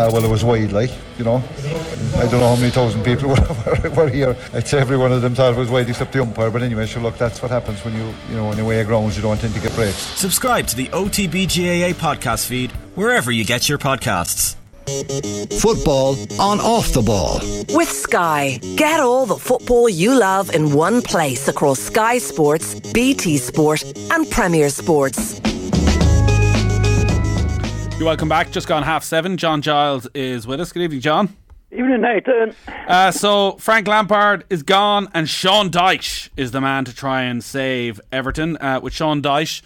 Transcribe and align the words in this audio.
Uh, 0.00 0.08
well, 0.10 0.24
it 0.24 0.30
was 0.30 0.42
wide, 0.42 0.72
like, 0.72 0.90
you 1.18 1.24
know. 1.24 1.42
I 2.16 2.26
don't 2.26 2.40
know 2.40 2.48
how 2.48 2.56
many 2.56 2.70
thousand 2.70 3.04
people 3.04 3.28
were, 3.84 3.90
were 3.90 4.08
here. 4.08 4.34
I'd 4.54 4.66
say 4.66 4.78
every 4.78 4.96
one 4.96 5.12
of 5.12 5.20
them 5.20 5.34
thought 5.34 5.52
it 5.52 5.58
was 5.58 5.68
wide 5.68 5.90
except 5.90 6.14
the 6.14 6.22
umpire. 6.22 6.50
But 6.50 6.62
anyway, 6.62 6.86
so 6.86 7.00
look, 7.00 7.18
that's 7.18 7.42
what 7.42 7.50
happens 7.50 7.84
when 7.84 7.94
you, 7.94 8.14
you 8.30 8.36
know, 8.36 8.48
when 8.48 8.56
you 8.56 8.64
weigh 8.64 8.80
a 8.80 8.84
grounds, 8.84 9.16
you 9.16 9.22
don't 9.22 9.38
tend 9.38 9.52
to 9.52 9.60
get 9.60 9.74
breaks. 9.74 9.96
Subscribe 9.96 10.66
to 10.68 10.76
the 10.76 10.86
OTBGAA 10.86 11.92
podcast 11.92 12.46
feed 12.46 12.70
wherever 12.94 13.30
you 13.30 13.44
get 13.44 13.68
your 13.68 13.76
podcasts. 13.76 14.56
Football 15.60 16.16
on 16.40 16.60
off 16.60 16.92
the 16.94 17.02
ball. 17.02 17.40
With 17.76 17.90
Sky, 17.90 18.58
get 18.76 19.00
all 19.00 19.26
the 19.26 19.36
football 19.36 19.86
you 19.86 20.18
love 20.18 20.54
in 20.54 20.72
one 20.72 21.02
place 21.02 21.46
across 21.46 21.78
Sky 21.78 22.16
Sports, 22.16 22.80
BT 22.94 23.36
Sport, 23.36 23.84
and 24.10 24.28
Premier 24.30 24.70
Sports. 24.70 25.40
You're 28.00 28.06
welcome 28.06 28.30
back. 28.30 28.50
Just 28.50 28.66
gone 28.66 28.82
half 28.82 29.04
seven. 29.04 29.36
John 29.36 29.60
Giles 29.60 30.08
is 30.14 30.46
with 30.46 30.58
us. 30.58 30.72
Good 30.72 30.84
evening, 30.84 31.02
John. 31.02 31.36
Evening, 31.70 32.00
Nathan. 32.00 32.54
Uh, 32.88 33.10
so 33.10 33.58
Frank 33.58 33.86
Lampard 33.86 34.46
is 34.48 34.62
gone, 34.62 35.10
and 35.12 35.28
Sean 35.28 35.68
Dyche 35.68 36.30
is 36.34 36.50
the 36.50 36.62
man 36.62 36.86
to 36.86 36.94
try 36.94 37.24
and 37.24 37.44
save 37.44 38.00
Everton. 38.10 38.56
Uh, 38.56 38.80
with 38.82 38.94
Sean 38.94 39.20
Dyche, 39.20 39.60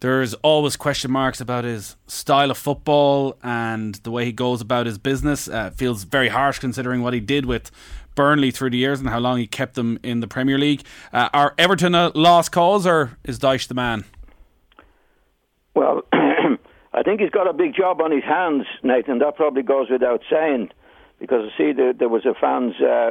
there's 0.00 0.32
always 0.32 0.74
question 0.74 1.10
marks 1.10 1.38
about 1.38 1.64
his 1.64 1.96
style 2.06 2.50
of 2.50 2.56
football 2.56 3.36
and 3.42 3.96
the 3.96 4.10
way 4.10 4.24
he 4.24 4.32
goes 4.32 4.62
about 4.62 4.86
his 4.86 4.96
business. 4.96 5.46
Uh, 5.46 5.68
feels 5.68 6.04
very 6.04 6.28
harsh 6.28 6.58
considering 6.58 7.02
what 7.02 7.12
he 7.12 7.20
did 7.20 7.44
with 7.44 7.70
Burnley 8.14 8.52
through 8.52 8.70
the 8.70 8.78
years 8.78 9.00
and 9.00 9.10
how 9.10 9.18
long 9.18 9.36
he 9.36 9.46
kept 9.46 9.74
them 9.74 9.98
in 10.02 10.20
the 10.20 10.26
Premier 10.26 10.56
League. 10.56 10.80
Uh, 11.12 11.28
are 11.34 11.52
Everton 11.58 11.94
a 11.94 12.10
lost 12.14 12.52
cause, 12.52 12.86
or 12.86 13.18
is 13.22 13.38
Dyche 13.38 13.68
the 13.68 13.74
man? 13.74 14.06
Well, 15.74 16.00
I 16.96 17.02
think 17.02 17.20
he's 17.20 17.30
got 17.30 17.46
a 17.46 17.52
big 17.52 17.74
job 17.74 18.00
on 18.00 18.10
his 18.10 18.24
hands, 18.24 18.64
Nathan. 18.82 19.18
That 19.18 19.36
probably 19.36 19.62
goes 19.62 19.90
without 19.90 20.22
saying, 20.30 20.70
because 21.20 21.50
I 21.52 21.58
see, 21.58 21.72
there, 21.72 21.92
there 21.92 22.08
was 22.08 22.24
a 22.24 22.32
fans' 22.34 22.80
uh, 22.80 23.10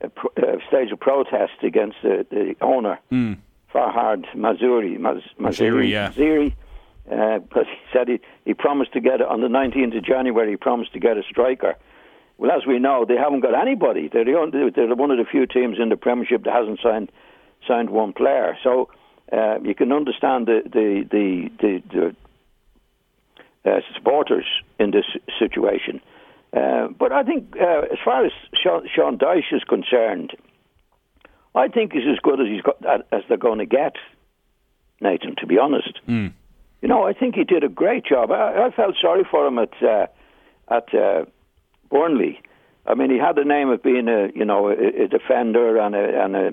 a 0.00 0.08
pro- 0.08 0.30
uh, 0.36 0.58
stage 0.68 0.92
of 0.92 1.00
protest 1.00 1.64
against 1.64 1.96
the, 2.02 2.24
the 2.30 2.54
owner. 2.60 3.00
Mm. 3.10 3.38
Farhad 3.74 4.24
Mazuri, 4.34 4.96
Maz, 4.98 5.22
Maziri, 5.38 5.90
yeah. 5.90 6.12
Maziri, 6.12 6.54
uh, 7.10 7.40
because 7.40 7.66
he 7.66 7.78
said 7.92 8.08
he, 8.08 8.20
he 8.44 8.54
promised 8.54 8.92
to 8.92 9.00
get 9.00 9.20
on 9.20 9.40
the 9.40 9.48
19th 9.48 9.96
of 9.98 10.04
January. 10.04 10.50
He 10.50 10.56
promised 10.56 10.92
to 10.92 11.00
get 11.00 11.18
a 11.18 11.22
striker. 11.28 11.74
Well, 12.38 12.52
as 12.52 12.66
we 12.66 12.78
know, 12.78 13.04
they 13.04 13.16
haven't 13.16 13.40
got 13.40 13.60
anybody. 13.60 14.08
They're, 14.08 14.24
the 14.24 14.34
only, 14.34 14.70
they're 14.70 14.94
one 14.94 15.10
of 15.10 15.18
the 15.18 15.24
few 15.24 15.44
teams 15.46 15.78
in 15.80 15.88
the 15.88 15.96
Premiership 15.96 16.44
that 16.44 16.54
hasn't 16.54 16.78
signed 16.80 17.10
signed 17.66 17.90
one 17.90 18.12
player. 18.12 18.56
So 18.62 18.88
uh, 19.32 19.58
you 19.62 19.74
can 19.74 19.90
understand 19.92 20.46
the 20.46 20.62
the 20.64 21.04
the, 21.10 21.50
the, 21.60 21.82
the 21.92 22.16
uh, 23.64 23.80
supporters 23.94 24.46
in 24.78 24.90
this 24.90 25.04
situation. 25.38 26.00
Uh, 26.56 26.88
but 26.98 27.12
I 27.12 27.22
think, 27.24 27.54
uh, 27.60 27.82
as 27.92 27.98
far 28.04 28.24
as 28.24 28.32
Sean, 28.62 28.88
Sean 28.94 29.18
Dyche 29.18 29.52
is 29.52 29.62
concerned, 29.64 30.32
I 31.54 31.68
think 31.68 31.92
he's 31.92 32.06
as 32.10 32.18
good 32.22 32.40
as 32.40 32.46
he's 32.46 32.62
got 32.62 32.76
as 33.12 33.22
they're 33.28 33.36
going 33.36 33.58
to 33.58 33.66
get, 33.66 33.94
Nathan. 35.00 35.34
To 35.36 35.46
be 35.46 35.58
honest, 35.58 36.00
Mm. 36.08 36.32
you 36.80 36.88
know, 36.88 37.02
I 37.06 37.12
think 37.12 37.34
he 37.34 37.44
did 37.44 37.64
a 37.64 37.68
great 37.68 38.04
job. 38.04 38.30
I, 38.30 38.66
I 38.66 38.70
felt 38.70 38.94
sorry 39.00 39.24
for 39.30 39.46
him 39.46 39.58
at 39.58 39.82
uh, 39.82 40.06
at 40.70 40.94
uh, 40.94 41.24
Burnley. 41.90 42.40
I 42.86 42.94
mean, 42.94 43.10
he 43.10 43.18
had 43.18 43.36
the 43.36 43.44
name 43.44 43.68
of 43.68 43.82
being 43.82 44.08
a 44.08 44.28
you 44.34 44.44
know 44.44 44.68
a, 44.68 45.04
a 45.04 45.08
defender 45.08 45.76
and 45.78 45.94
a 45.94 46.24
and 46.24 46.36
a 46.36 46.50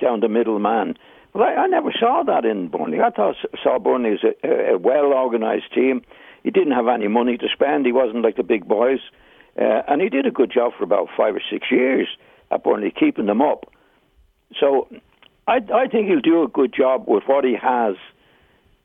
down 0.00 0.20
the 0.20 0.28
middle 0.28 0.58
man. 0.58 0.96
But 1.34 1.42
I, 1.42 1.54
I 1.64 1.66
never 1.66 1.92
saw 1.98 2.22
that 2.22 2.44
in 2.44 2.68
Burnley. 2.68 3.00
I 3.00 3.10
thought 3.10 3.34
saw 3.62 3.78
Burnley 3.78 4.12
as 4.12 4.20
a, 4.22 4.72
a, 4.74 4.78
well 4.78 5.12
organised 5.12 5.74
team. 5.74 6.02
He 6.44 6.50
didn't 6.50 6.72
have 6.72 6.86
any 6.86 7.08
money 7.08 7.36
to 7.36 7.48
spend. 7.52 7.84
He 7.84 7.92
wasn't 7.92 8.22
like 8.22 8.36
the 8.36 8.44
big 8.44 8.66
boys, 8.68 9.00
uh, 9.60 9.82
and 9.88 10.00
he 10.00 10.08
did 10.08 10.26
a 10.26 10.30
good 10.30 10.52
job 10.52 10.72
for 10.78 10.84
about 10.84 11.08
five 11.16 11.34
or 11.34 11.42
six 11.50 11.66
years 11.70 12.06
at 12.50 12.62
Burnley, 12.62 12.92
keeping 12.98 13.26
them 13.26 13.42
up. 13.42 13.66
So 14.60 14.88
I, 15.48 15.56
I 15.74 15.88
think 15.88 16.08
he'll 16.08 16.20
do 16.20 16.44
a 16.44 16.48
good 16.48 16.72
job 16.72 17.04
with 17.08 17.24
what 17.26 17.44
he 17.44 17.56
has 17.60 17.96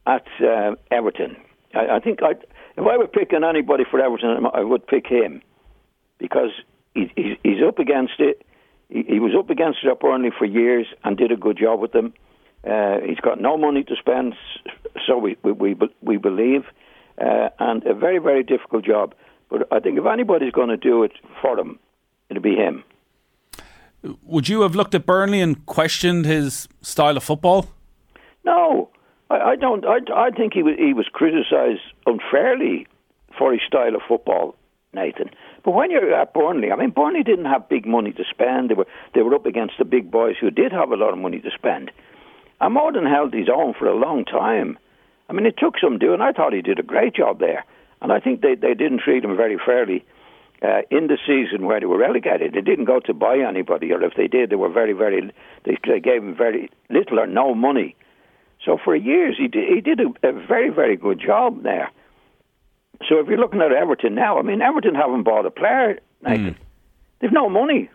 at 0.08 0.26
uh, 0.42 0.76
Everton. 0.90 1.36
I, 1.76 1.98
I 1.98 2.00
think 2.00 2.24
I, 2.24 2.32
if 2.32 2.88
I 2.88 2.98
were 2.98 3.08
picking 3.08 3.44
anybody 3.44 3.84
for 3.90 4.00
Everton, 4.00 4.46
I 4.52 4.62
would 4.62 4.88
pick 4.88 5.06
him 5.06 5.44
because 6.18 6.50
he, 6.96 7.12
he's, 7.16 7.38
he's 7.44 7.64
up 7.68 7.78
against 7.78 8.20
it. 8.20 8.44
He, 8.90 9.04
he 9.04 9.20
was 9.20 9.34
up 9.38 9.52
against 9.52 9.80
it 9.84 9.90
at 9.90 10.00
Burnley 10.00 10.32
for 10.36 10.46
years 10.46 10.88
and 11.04 11.16
did 11.16 11.32
a 11.32 11.38
good 11.38 11.58
job 11.60 11.80
with 11.80 11.92
them. 11.92 12.14
Uh, 12.68 12.98
he's 13.06 13.20
got 13.20 13.40
no 13.40 13.58
money 13.58 13.84
to 13.84 13.96
spend, 13.96 14.36
so 15.08 15.18
we 15.18 15.38
we 15.44 15.52
we, 15.52 15.76
we 16.02 16.18
believe, 16.18 16.64
uh, 17.22 17.50
and 17.60 17.86
a 17.86 17.94
very 17.94 18.20
very 18.20 18.44
difficult 18.44 18.86
job. 18.86 19.16
But 19.50 19.68
I 19.72 19.80
think 19.80 19.98
if 19.98 20.06
anybody's 20.06 20.52
going 20.52 20.70
to 20.70 20.78
do 20.78 21.04
it 21.04 21.14
for 21.42 21.58
him, 21.58 21.80
it'll 22.30 22.44
be 22.44 22.56
him. 22.56 22.84
Would 24.24 24.48
you 24.48 24.62
have 24.62 24.76
looked 24.76 24.96
at 24.96 25.06
Burnley 25.06 25.42
and 25.42 25.66
questioned 25.66 26.26
his 26.26 26.68
style 26.82 27.18
of 27.18 27.24
football? 27.24 27.68
No, 28.46 28.90
I, 29.30 29.36
I 29.52 29.56
don't. 29.56 29.86
I, 29.86 30.00
I 30.14 30.30
think 30.32 30.54
he 30.54 30.64
was, 30.64 30.76
he 30.78 30.94
was 30.94 31.08
criticised 31.12 31.82
unfairly 32.06 32.88
for 33.38 33.52
his 33.52 33.62
style 33.68 33.96
of 33.96 34.02
football, 34.08 34.56
Nathan. 34.94 35.30
But 35.64 35.72
when 35.72 35.92
you're 35.92 36.14
at 36.14 36.34
Burnley, 36.34 36.72
I 36.72 36.76
mean, 36.76 36.92
Burnley 36.92 37.24
didn't 37.24 37.46
have 37.46 37.68
big 37.68 37.86
money 37.86 38.12
to 38.14 38.24
spend. 38.30 38.70
They 38.70 38.76
were 38.76 38.88
they 39.14 39.22
were 39.22 39.36
up 39.36 39.46
against 39.46 39.76
the 39.78 39.86
big 39.86 40.10
boys 40.12 40.36
who 40.40 40.50
did 40.52 40.72
have 40.72 40.92
a 40.92 40.96
lot 40.96 41.12
of 41.12 41.20
money 41.20 41.40
to 41.40 41.50
spend. 41.52 41.92
And 42.62 42.74
Morden 42.74 43.06
held 43.06 43.34
his 43.34 43.48
own 43.50 43.74
for 43.74 43.88
a 43.88 43.96
long 43.96 44.26
time. 44.26 44.78
I 45.30 45.34
mean, 45.34 45.46
it 45.46 45.56
took 45.58 45.76
some 45.80 46.00
doing. 46.00 46.22
I 46.22 46.32
thought 46.32 46.54
he 46.54 46.62
did 46.62 46.80
a 46.80 46.84
great 46.84 47.16
job 47.16 47.40
there, 47.40 47.64
and 48.02 48.12
I 48.12 48.20
think 48.20 48.42
they 48.42 48.56
they 48.56 48.74
didn't 48.74 49.02
treat 49.02 49.24
him 49.24 49.36
very 49.36 49.58
fairly. 49.64 50.06
Uh, 50.62 50.82
in 50.92 51.08
the 51.08 51.18
season 51.26 51.66
where 51.66 51.80
they 51.80 51.86
were 51.86 51.98
relegated, 51.98 52.52
they 52.52 52.60
didn't 52.60 52.84
go 52.84 53.00
to 53.00 53.14
buy 53.14 53.38
anybody, 53.38 53.94
or 53.94 54.04
if 54.04 54.16
they 54.16 54.28
did, 54.28 54.50
they 54.50 54.58
were 54.58 54.70
very, 54.70 54.92
very. 54.92 55.32
They, 55.64 55.78
they 55.88 56.02
gave 56.02 56.22
him 56.22 56.36
very 56.36 56.70
little 56.90 57.20
or 57.20 57.28
no 57.28 57.56
money. 57.56 57.96
So 58.66 58.78
for 58.84 58.94
years, 58.94 59.38
he 59.38 59.48
did, 59.48 59.70
he 59.74 59.80
did 59.80 60.02
a, 60.02 60.28
a 60.28 60.34
very, 60.34 60.70
very 60.70 60.98
good 60.98 61.20
job 61.20 61.64
there. 61.64 61.90
So 63.08 63.20
if 63.20 63.28
you're 63.28 63.38
looking 63.38 63.62
at 63.62 63.72
Everton 63.72 64.16
now, 64.16 64.38
I 64.38 64.42
mean, 64.42 64.62
Everton 64.62 64.96
haven't 64.96 65.24
bought 65.24 65.46
a 65.46 65.52
player. 65.52 66.00
Nathan. 66.22 66.58
They've 67.22 67.32
no 67.32 67.50
money. 67.50 67.90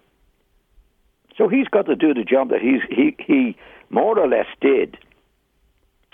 So 1.36 1.48
he's 1.48 1.68
got 1.68 1.86
to 1.86 1.96
do 1.96 2.14
the 2.14 2.24
job 2.24 2.50
that 2.50 2.60
he's 2.60 2.80
he 2.88 3.16
he 3.18 3.56
more 3.90 4.18
or 4.18 4.28
less 4.28 4.46
did 4.60 4.96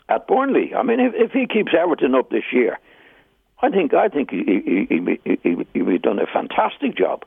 at 0.09 0.27
Burnley. 0.27 0.75
I 0.75 0.83
mean, 0.83 1.01
if, 1.01 1.15
if 1.15 1.33
he 1.33 1.47
keeps 1.47 1.73
Everton 1.79 2.15
up 2.15 2.31
this 2.31 2.45
year, 2.53 2.79
I 3.63 3.71
think 3.71 3.95
I 3.95 4.09
think 4.09 4.31
he 4.31 4.45
he 4.45 4.87
he 4.89 5.19
he, 5.25 5.39
he, 5.43 5.85
he, 5.85 5.99
done 5.99 6.19
a 6.19 6.27
fantastic 6.27 6.97
job. 6.97 7.25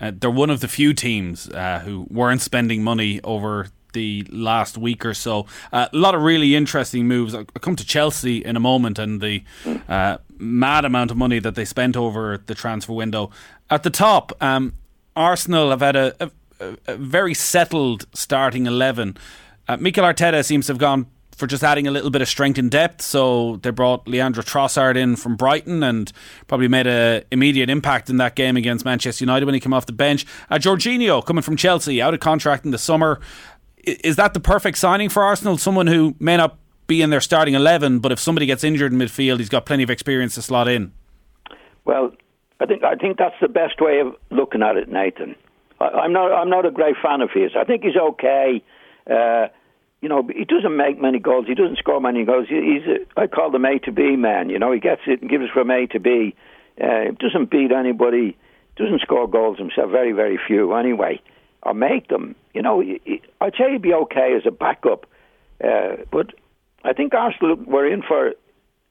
Uh, 0.00 0.12
they're 0.14 0.30
one 0.30 0.50
of 0.50 0.60
the 0.60 0.68
few 0.68 0.92
teams 0.92 1.48
uh, 1.50 1.80
who 1.84 2.06
weren't 2.10 2.40
spending 2.40 2.82
money 2.82 3.20
over 3.22 3.68
the 3.92 4.26
last 4.30 4.76
week 4.76 5.04
or 5.04 5.14
so. 5.14 5.46
Uh, 5.72 5.86
a 5.92 5.96
lot 5.96 6.14
of 6.14 6.22
really 6.22 6.56
interesting 6.56 7.06
moves. 7.06 7.34
I'll 7.34 7.44
come 7.44 7.76
to 7.76 7.84
Chelsea 7.84 8.44
in 8.44 8.56
a 8.56 8.60
moment 8.60 8.98
and 8.98 9.20
the 9.20 9.44
uh, 9.88 10.18
mad 10.38 10.84
amount 10.84 11.10
of 11.10 11.16
money 11.16 11.38
that 11.38 11.54
they 11.54 11.64
spent 11.64 11.96
over 11.96 12.42
the 12.46 12.54
transfer 12.54 12.92
window. 12.92 13.30
At 13.70 13.82
the 13.82 13.90
top, 13.90 14.32
um, 14.42 14.74
Arsenal 15.14 15.70
have 15.70 15.80
had 15.80 15.96
a, 15.96 16.14
a, 16.24 16.30
a 16.86 16.96
very 16.96 17.34
settled 17.34 18.06
starting 18.14 18.66
11. 18.66 19.16
Uh, 19.68 19.76
Mikel 19.76 20.04
Arteta 20.04 20.44
seems 20.44 20.66
to 20.66 20.72
have 20.72 20.78
gone 20.78 21.06
for 21.36 21.46
just 21.46 21.64
adding 21.64 21.86
a 21.86 21.90
little 21.90 22.10
bit 22.10 22.22
of 22.22 22.28
strength 22.28 22.58
and 22.58 22.70
depth. 22.70 23.02
So 23.02 23.56
they 23.62 23.70
brought 23.70 24.06
Leandro 24.06 24.42
Trossard 24.42 24.96
in 24.96 25.16
from 25.16 25.36
Brighton 25.36 25.82
and 25.82 26.12
probably 26.46 26.68
made 26.68 26.86
an 26.86 27.24
immediate 27.30 27.70
impact 27.70 28.10
in 28.10 28.18
that 28.18 28.36
game 28.36 28.56
against 28.56 28.84
Manchester 28.84 29.24
United 29.24 29.46
when 29.46 29.54
he 29.54 29.60
came 29.60 29.72
off 29.72 29.86
the 29.86 29.92
bench. 29.92 30.26
Uh, 30.50 30.56
Jorginho 30.56 31.24
coming 31.24 31.42
from 31.42 31.56
Chelsea, 31.56 32.00
out 32.00 32.14
of 32.14 32.20
contract 32.20 32.64
in 32.64 32.70
the 32.70 32.78
summer. 32.78 33.20
Is 33.78 34.16
that 34.16 34.34
the 34.34 34.40
perfect 34.40 34.78
signing 34.78 35.08
for 35.08 35.24
Arsenal? 35.24 35.58
Someone 35.58 35.88
who 35.88 36.14
may 36.20 36.36
not 36.36 36.58
be 36.86 37.02
in 37.02 37.10
their 37.10 37.20
starting 37.20 37.54
11, 37.54 37.98
but 37.98 38.12
if 38.12 38.20
somebody 38.20 38.46
gets 38.46 38.62
injured 38.62 38.92
in 38.92 38.98
midfield, 38.98 39.38
he's 39.38 39.48
got 39.48 39.66
plenty 39.66 39.82
of 39.82 39.90
experience 39.90 40.34
to 40.36 40.42
slot 40.42 40.68
in. 40.68 40.92
Well, 41.84 42.12
I 42.60 42.66
think 42.66 42.84
I 42.84 42.94
think 42.94 43.18
that's 43.18 43.34
the 43.40 43.48
best 43.48 43.80
way 43.80 43.98
of 43.98 44.14
looking 44.30 44.62
at 44.62 44.76
it, 44.76 44.88
Nathan. 44.88 45.34
I'm 45.82 46.12
not 46.12 46.32
I'm 46.32 46.48
not 46.50 46.66
a 46.66 46.70
great 46.70 46.96
fan 47.02 47.20
of 47.20 47.30
his. 47.32 47.52
I 47.58 47.64
think 47.64 47.82
he's 47.82 47.96
okay. 47.96 48.62
Uh, 49.10 49.48
you 50.00 50.08
know, 50.08 50.28
he 50.34 50.44
doesn't 50.44 50.76
make 50.76 51.00
many 51.00 51.18
goals. 51.20 51.46
He 51.46 51.54
doesn't 51.54 51.78
score 51.78 52.00
many 52.00 52.24
goals. 52.24 52.46
He- 52.48 52.54
He's 52.78 52.86
a, 52.86 53.20
I 53.20 53.26
call 53.28 53.54
him 53.54 53.64
A 53.64 53.78
to 53.80 53.92
B 53.92 54.16
man. 54.16 54.50
You 54.50 54.58
know, 54.58 54.72
he 54.72 54.80
gets 54.80 55.02
it 55.06 55.20
and 55.20 55.30
gives 55.30 55.48
from 55.50 55.70
A 55.70 55.86
to 55.88 56.00
B. 56.00 56.34
Uh, 56.82 57.12
doesn't 57.18 57.50
beat 57.50 57.70
anybody. 57.72 58.36
Doesn't 58.76 59.00
score 59.02 59.28
goals 59.28 59.58
himself. 59.58 59.90
Very 59.90 60.12
very 60.12 60.38
few 60.46 60.72
anyway, 60.74 61.20
or 61.62 61.74
make 61.74 62.08
them. 62.08 62.34
You 62.54 62.62
know, 62.62 62.82
I'd 63.40 63.54
say 63.56 63.70
he'd 63.72 63.82
be 63.82 63.92
okay 63.94 64.34
as 64.36 64.42
a 64.46 64.50
backup. 64.50 65.06
Uh, 65.62 65.96
but 66.10 66.28
I 66.84 66.92
think 66.92 67.14
Arsenal 67.14 67.56
were 67.56 67.86
in 67.86 68.02
for 68.02 68.32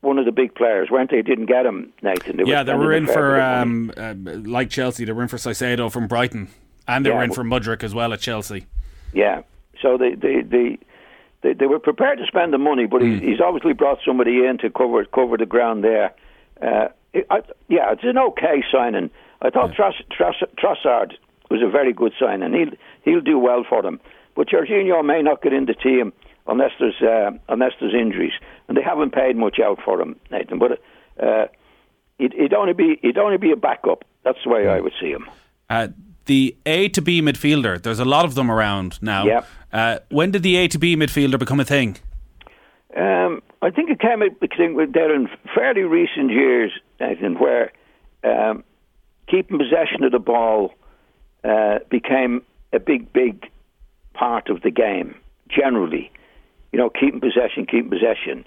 one 0.02 0.18
of 0.18 0.26
the 0.26 0.32
big 0.32 0.56
players, 0.56 0.90
weren't 0.90 1.12
they? 1.12 1.22
Didn't 1.22 1.48
get 1.48 1.66
him, 1.66 1.92
Nathan. 2.02 2.38
They 2.38 2.44
yeah, 2.46 2.64
they 2.64 2.74
were 2.74 2.94
in 2.94 3.06
for, 3.06 3.34
bit 3.36 3.42
of 3.42 3.68
money. 3.68 3.92
um, 4.00 4.28
uh, 4.46 4.50
like 4.50 4.70
Chelsea, 4.70 5.04
they 5.06 5.12
were 5.12 5.22
in 5.24 5.28
for 5.28 5.38
Caicedo 5.38 5.92
from 5.92 6.08
Brighton. 6.08 6.48
And 6.88 7.06
they 7.06 7.10
Yeah, 7.10 7.18
were 7.18 7.24
in 7.24 7.32
for 7.34 7.44
Mudryk 7.44 7.84
as 7.84 7.94
well 7.94 8.14
at 8.14 8.20
Chelsea. 8.20 8.66
Yeah. 9.14 9.42
So 9.82 9.98
they 9.98 10.16
they 10.16 10.42
they 10.42 10.78
they, 11.42 11.54
they 11.54 11.66
were 11.66 11.80
prepared 11.80 12.20
to 12.20 12.26
spend 12.28 12.54
the 12.54 12.58
money, 12.58 12.86
but 12.86 13.02
he's, 13.02 13.20
he's 13.22 13.42
obviously 13.42 13.74
brought 13.74 14.00
somebody 14.06 14.46
in 14.46 14.58
to 14.60 14.70
cover 14.70 15.04
cover 15.06 15.38
the 15.38 15.46
ground 15.46 15.84
there. 15.84 16.14
Uh, 16.62 16.90
I, 17.30 17.42
yeah, 17.68 17.92
it's 17.92 18.04
an 18.04 18.18
okay 18.18 18.64
signing. 18.72 19.10
I 19.42 19.50
thought 19.50 19.72
yeah. 19.72 19.76
Tross, 19.76 19.94
Tross, 20.12 20.44
Trossard 20.58 21.14
was 21.50 21.62
a 21.62 21.70
very 21.70 21.94
good 21.94 22.14
signing. 22.20 22.54
He'll 22.54 22.78
he'll 23.04 23.22
do 23.22 23.40
well 23.40 23.64
for 23.68 23.82
them. 23.82 24.00
But 24.36 24.48
Jorginho 24.48 25.04
may 25.06 25.22
not 25.22 25.42
get 25.42 25.52
in 25.54 25.66
the 25.66 25.74
team 25.74 26.14
unless 26.48 26.72
there's 26.80 27.02
uh, 27.02 27.32
unless 27.50 27.72
there's 27.80 27.94
injuries, 27.94 28.34
and 28.68 28.78
they 28.78 28.82
haven't 28.84 29.12
paid 29.14 29.36
much 29.36 29.60
out 29.60 29.80
for 29.84 30.00
him, 30.00 30.16
Nathan. 30.30 30.60
But 30.60 30.74
uh, 31.22 31.48
it, 32.20 32.34
would 32.38 32.54
only 32.54 32.74
be 32.74 33.00
it'd 33.02 33.18
only 33.18 33.38
be 33.38 33.52
a 33.52 33.56
backup. 33.58 34.06
That's 34.24 34.38
the 34.44 34.52
way 34.52 34.68
I 34.68 34.80
would 34.80 34.94
see 35.02 35.10
him. 35.10 35.28
Uh, 35.70 35.88
the 36.26 36.56
A 36.66 36.90
to 36.90 37.02
B 37.02 37.22
midfielder. 37.22 37.82
There's 37.82 38.00
a 38.00 38.06
lot 38.06 38.26
of 38.26 38.36
them 38.36 38.50
around 38.52 39.02
now. 39.02 39.26
Yeah. 39.26 39.46
Uh, 39.72 40.00
when 40.10 40.32
did 40.32 40.44
the 40.44 40.58
A 40.58 40.68
to 40.68 40.78
B 40.78 40.96
midfielder 40.96 41.40
become 41.40 41.60
a 41.60 41.66
thing? 41.66 41.98
Um, 42.96 43.42
I 43.62 43.70
think 43.70 43.90
it 43.90 44.00
came 44.00 44.22
thing 44.22 44.92
there 44.94 45.14
in 45.14 45.30
fairly 45.56 45.84
recent 45.84 46.32
years, 46.32 46.72
Nathan, 47.00 47.36
where 47.36 47.72
um, 48.24 48.64
keeping 49.28 49.58
possession 49.58 50.04
of 50.04 50.12
the 50.12 50.20
ball 50.20 50.74
uh, 51.44 51.80
became 51.90 52.44
a 52.74 52.80
big, 52.80 53.12
big 53.14 53.50
part 54.14 54.50
of 54.50 54.62
the 54.62 54.72
game. 54.72 55.16
Generally, 55.50 56.12
you 56.72 56.80
know, 56.80 56.90
keeping 56.90 57.20
possession, 57.20 57.66
keeping 57.66 57.90
possession, 57.90 58.46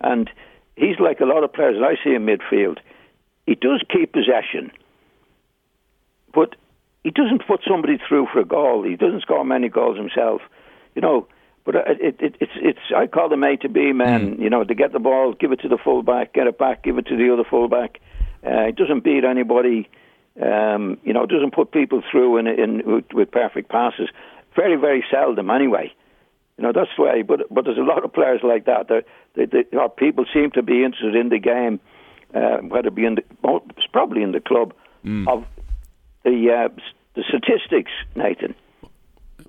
and 0.00 0.30
he's 0.76 0.98
like 0.98 1.20
a 1.20 1.26
lot 1.26 1.44
of 1.44 1.52
players 1.52 1.76
that 1.78 1.84
I 1.84 2.02
see 2.02 2.14
in 2.14 2.24
midfield. 2.24 2.78
He 3.46 3.54
does 3.54 3.82
keep 3.90 4.12
possession, 4.12 4.70
but 6.32 6.56
he 7.04 7.10
doesn't 7.10 7.46
put 7.46 7.60
somebody 7.68 7.98
through 8.08 8.28
for 8.32 8.40
a 8.40 8.44
goal. 8.44 8.82
He 8.82 8.96
doesn't 8.96 9.22
score 9.22 9.44
many 9.44 9.68
goals 9.68 9.96
himself. 9.96 10.40
You 10.94 11.02
know, 11.02 11.28
but 11.64 11.74
it, 11.74 12.16
it, 12.20 12.36
it's 12.40 12.52
it's 12.56 12.78
I 12.96 13.06
call 13.06 13.28
them 13.28 13.44
A 13.44 13.56
to 13.58 13.68
B 13.68 13.92
men. 13.92 14.36
Mm. 14.36 14.40
You 14.40 14.50
know, 14.50 14.64
to 14.64 14.74
get 14.74 14.92
the 14.92 14.98
ball, 14.98 15.34
give 15.34 15.52
it 15.52 15.60
to 15.60 15.68
the 15.68 15.78
fullback, 15.78 16.32
get 16.32 16.46
it 16.46 16.58
back, 16.58 16.82
give 16.82 16.98
it 16.98 17.06
to 17.06 17.16
the 17.16 17.32
other 17.32 17.44
fullback. 17.48 18.00
Uh, 18.44 18.68
it 18.68 18.76
doesn't 18.76 19.04
beat 19.04 19.24
anybody. 19.24 19.88
Um, 20.40 20.98
you 21.02 21.12
know, 21.12 21.26
doesn't 21.26 21.54
put 21.54 21.72
people 21.72 22.02
through 22.10 22.38
in, 22.38 22.46
in 22.46 22.82
with, 22.84 23.04
with 23.12 23.30
perfect 23.30 23.68
passes. 23.68 24.08
Very 24.56 24.76
very 24.76 25.04
seldom 25.10 25.50
anyway. 25.50 25.92
You 26.56 26.64
know 26.64 26.72
that's 26.72 26.90
the 26.96 27.02
way. 27.02 27.22
But 27.22 27.42
but 27.50 27.64
there's 27.64 27.78
a 27.78 27.82
lot 27.82 28.04
of 28.04 28.12
players 28.12 28.40
like 28.42 28.64
that. 28.66 28.88
They, 28.88 29.02
they, 29.34 29.62
they, 29.62 29.78
people 29.96 30.24
seem 30.32 30.50
to 30.52 30.62
be 30.62 30.84
interested 30.84 31.14
in 31.14 31.28
the 31.28 31.38
game, 31.38 31.80
uh, 32.34 32.58
whether 32.58 32.88
it 32.88 32.94
be 32.94 33.04
in 33.04 33.16
the, 33.16 33.22
it's 33.76 33.86
probably 33.92 34.22
in 34.22 34.32
the 34.32 34.40
club 34.40 34.74
mm. 35.04 35.28
of 35.28 35.44
the 36.28 36.52
uh, 36.52 36.68
the 37.14 37.24
statistics, 37.28 37.90
Nathan. 38.14 38.54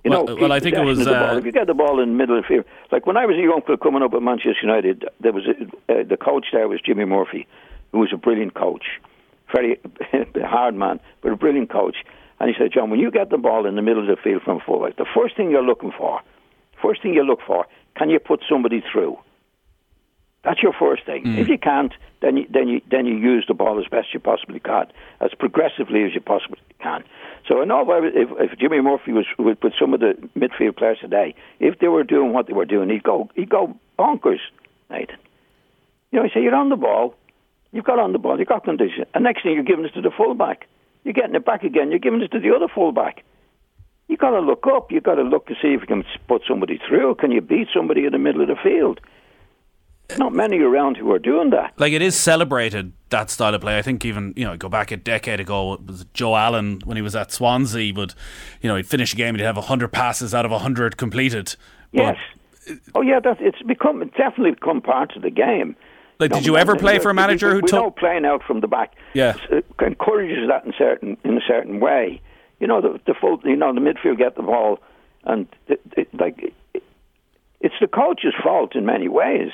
You 0.04 0.12
well, 0.12 0.26
know, 0.26 0.36
well, 0.36 0.52
I 0.52 0.60
think 0.60 0.76
it 0.76 0.84
was. 0.84 1.06
Uh, 1.06 1.36
if 1.38 1.46
you 1.46 1.52
get 1.52 1.68
the 1.68 1.74
ball 1.74 2.00
in 2.00 2.10
the 2.10 2.16
middle 2.16 2.38
of 2.38 2.44
the 2.44 2.48
field, 2.48 2.66
like 2.92 3.06
when 3.06 3.18
I 3.18 3.26
was 3.26 3.36
a 3.36 3.42
young 3.42 3.62
player 3.62 3.78
coming 3.78 4.02
up 4.02 4.14
at 4.14 4.22
Manchester 4.22 4.62
United, 4.64 5.06
there 5.20 5.34
was 5.34 5.44
a, 5.46 5.92
uh, 5.92 6.04
the 6.04 6.18
coach 6.18 6.48
there 6.54 6.68
was 6.68 6.80
Jimmy 6.82 7.06
Murphy, 7.06 7.48
who 7.92 8.00
was 8.00 8.12
a 8.14 8.18
brilliant 8.18 8.54
coach, 8.54 8.86
very 9.54 9.80
hard 10.38 10.76
man, 10.76 11.00
but 11.22 11.32
a 11.32 11.36
brilliant 11.36 11.70
coach. 11.70 11.98
And 12.40 12.50
he 12.50 12.56
said, 12.58 12.72
John, 12.72 12.90
when 12.90 13.02
you 13.02 13.12
get 13.12 13.30
the 13.30 13.38
ball 13.38 13.66
in 13.66 13.76
the 13.76 13.82
middle 13.82 14.02
of 14.02 14.08
the 14.08 14.22
field 14.22 14.44
from 14.44 14.62
fullback, 14.66 14.96
the 14.96 15.06
first 15.14 15.36
thing 15.36 15.52
you're 15.52 15.62
looking 15.62 15.92
for, 15.92 16.22
first 16.82 17.02
thing 17.02 17.14
you 17.14 17.24
look 17.24 17.42
for, 17.46 17.66
can 17.98 18.10
you 18.10 18.20
put 18.20 18.42
somebody 18.50 18.82
through? 18.90 19.18
That's 20.44 20.64
your 20.64 20.74
first 20.74 21.06
thing. 21.06 21.26
Mm. 21.26 21.38
If 21.38 21.50
you 21.50 21.58
can't, 21.58 21.94
then 22.22 22.38
you, 22.38 22.48
then 22.50 22.68
you 22.68 22.82
then 22.90 23.06
you 23.06 23.18
use 23.18 23.46
the 23.48 23.54
ball 23.54 23.80
as 23.80 23.88
best 23.88 24.14
you 24.14 24.20
possibly 24.20 24.60
can, 24.60 24.86
as 25.20 25.32
progressively 25.38 26.04
as 26.04 26.14
you 26.14 26.22
possibly 26.22 26.60
can. 26.82 27.04
So 27.48 27.62
I 27.62 27.66
know 27.66 27.86
if, 28.04 28.30
if 28.52 28.60
Jimmy 28.60 28.82
Murphy 28.82 29.12
was 29.12 29.26
with, 29.38 29.58
with 29.62 29.74
some 29.80 29.94
of 29.94 30.00
the 30.00 30.14
midfield 30.38 30.78
players 30.78 31.00
today, 31.02 31.36
if 31.60 31.80
they 31.80 31.88
were 31.88 32.04
doing 32.04 32.32
what 32.32 32.48
they 32.48 32.54
were 32.54 32.66
doing, 32.66 32.90
he'd 32.90 33.04
go 33.04 33.30
he'd 33.36 33.50
go 33.50 33.76
bonkers, 33.98 34.40
Nathan. 34.90 35.18
You 36.12 36.20
know, 36.20 36.26
he 36.26 36.32
say 36.34 36.42
you're 36.42 36.56
on 36.56 36.70
the 36.70 36.78
ball, 36.78 37.16
you've 37.72 37.86
got 37.86 38.00
on 38.00 38.14
the 38.14 38.20
ball, 38.20 38.40
you've 38.40 38.48
got 38.48 38.64
condition, 38.64 39.06
and 39.14 39.24
next 39.24 39.44
thing 39.44 39.54
you're 39.54 39.64
giving 39.64 39.86
it 39.86 39.94
to 39.96 40.02
the 40.02 40.12
fullback. 40.16 40.68
You're 41.04 41.14
getting 41.14 41.36
it 41.36 41.46
back 41.46 41.64
again. 41.64 41.92
You're 41.92 42.00
giving 42.00 42.22
it 42.22 42.32
to 42.32 42.40
the 42.40 42.54
other 42.54 42.68
fullback. 42.74 43.24
You've 44.08 44.20
got 44.20 44.32
to 44.32 44.40
look 44.40 44.66
up. 44.68 44.92
You've 44.92 45.04
got 45.04 45.16
to 45.16 45.22
look 45.22 45.48
to 45.48 45.54
see 45.62 45.70
if 45.70 45.82
you 45.82 45.88
can 45.88 46.04
put 46.28 46.42
somebody 46.48 46.80
through. 46.88 47.16
Can 47.16 47.32
you 47.32 47.42
beat 47.42 47.68
somebody 47.74 48.06
in 48.06 48.12
the 48.12 48.18
middle 48.18 48.42
of 48.42 48.48
the 48.48 48.56
field? 48.62 49.00
Not 50.18 50.34
many 50.34 50.60
around 50.60 50.98
who 50.98 51.12
are 51.12 51.20
doing 51.20 51.52
that. 51.52 51.74
Like 51.78 51.94
it 51.94 52.02
is 52.02 52.16
celebrated 52.16 52.94
that 53.10 53.30
style 53.30 53.54
of 53.54 53.62
play. 53.62 53.78
I 53.78 53.82
think 53.82 54.06
even 54.06 54.34
you 54.36 54.46
know 54.46 54.58
go 54.58 54.70
back 54.70 54.92
a 54.92 54.98
decade 54.98 55.40
ago 55.40 55.74
it 55.74 55.86
was 55.86 56.06
Joe 56.14 56.36
Allen 56.36 56.82
when 56.86 56.98
he 56.98 57.02
was 57.02 57.16
at 57.16 57.32
Swansea, 57.32 57.94
but 57.94 58.16
you 58.62 58.70
know 58.70 58.76
he'd 58.76 58.88
finish 58.88 59.14
a 59.14 59.16
game 59.16 59.30
and 59.30 59.40
he'd 59.40 59.46
have 59.46 59.58
hundred 59.58 59.90
passes 59.90 60.34
out 60.34 60.46
of 60.46 60.52
hundred 60.62 60.98
completed. 60.98 61.56
Yes. 61.92 62.18
But, 62.66 62.78
oh 62.96 63.02
yeah, 63.02 63.20
that 63.20 63.38
it's 63.40 63.62
become 63.62 64.02
it's 64.02 64.16
definitely 64.16 64.52
become 64.52 64.82
part 64.82 65.16
of 65.16 65.22
the 65.22 65.32
game. 65.32 65.76
Like, 66.20 66.32
did 66.32 66.46
you 66.46 66.58
ever 66.58 66.76
play 66.76 67.00
for 67.00 67.12
a 67.12 67.14
manager 67.14 67.52
who 67.52 67.62
we 67.62 67.62
took 67.62 67.72
know 67.72 67.92
playing 67.92 68.26
out 68.26 68.44
from 68.44 68.60
the 68.60 68.68
back? 68.68 68.94
Yeah, 69.14 69.38
uh, 69.52 69.62
encourages 69.86 70.50
that 70.50 70.66
in 70.66 70.74
certain 70.78 71.18
in 71.24 71.38
a 71.38 71.42
certain 71.48 71.80
way. 71.80 72.22
You 72.60 72.68
know 72.68 72.82
the 72.82 73.00
the 73.06 73.14
full, 73.14 73.40
you 73.46 73.56
know 73.56 73.74
the 73.74 73.80
midfield 73.80 74.18
get 74.18 74.36
the 74.36 74.44
ball, 74.44 74.80
and 75.24 75.48
it, 75.68 75.80
it, 75.96 76.10
like 76.20 76.54
it's 77.62 77.76
the 77.80 77.88
coach's 77.88 78.34
fault 78.44 78.76
in 78.76 78.86
many 78.86 79.08
ways 79.08 79.52